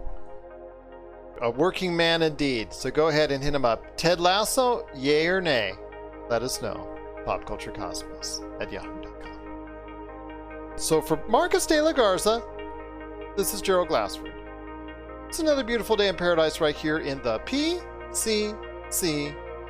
[1.42, 2.72] a working man indeed.
[2.72, 3.96] So go ahead and hit him up.
[3.96, 5.74] Ted Lasso, yay or nay?
[6.30, 6.88] Let us know.
[7.26, 9.12] PopCultureCosmos at yahoo.com.
[10.76, 12.42] So for Marcus de la Garza,
[13.36, 14.32] this is Gerald Glassford.
[15.28, 18.54] It's another beautiful day in paradise right here in the PCC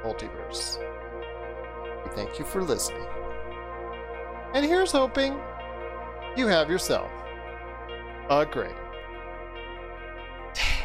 [0.03, 0.79] multiverse.
[2.05, 3.07] We thank you for listening.
[4.55, 5.41] And here's hoping
[6.37, 7.11] you have yourself
[8.29, 8.75] a great
[10.55, 10.82] day.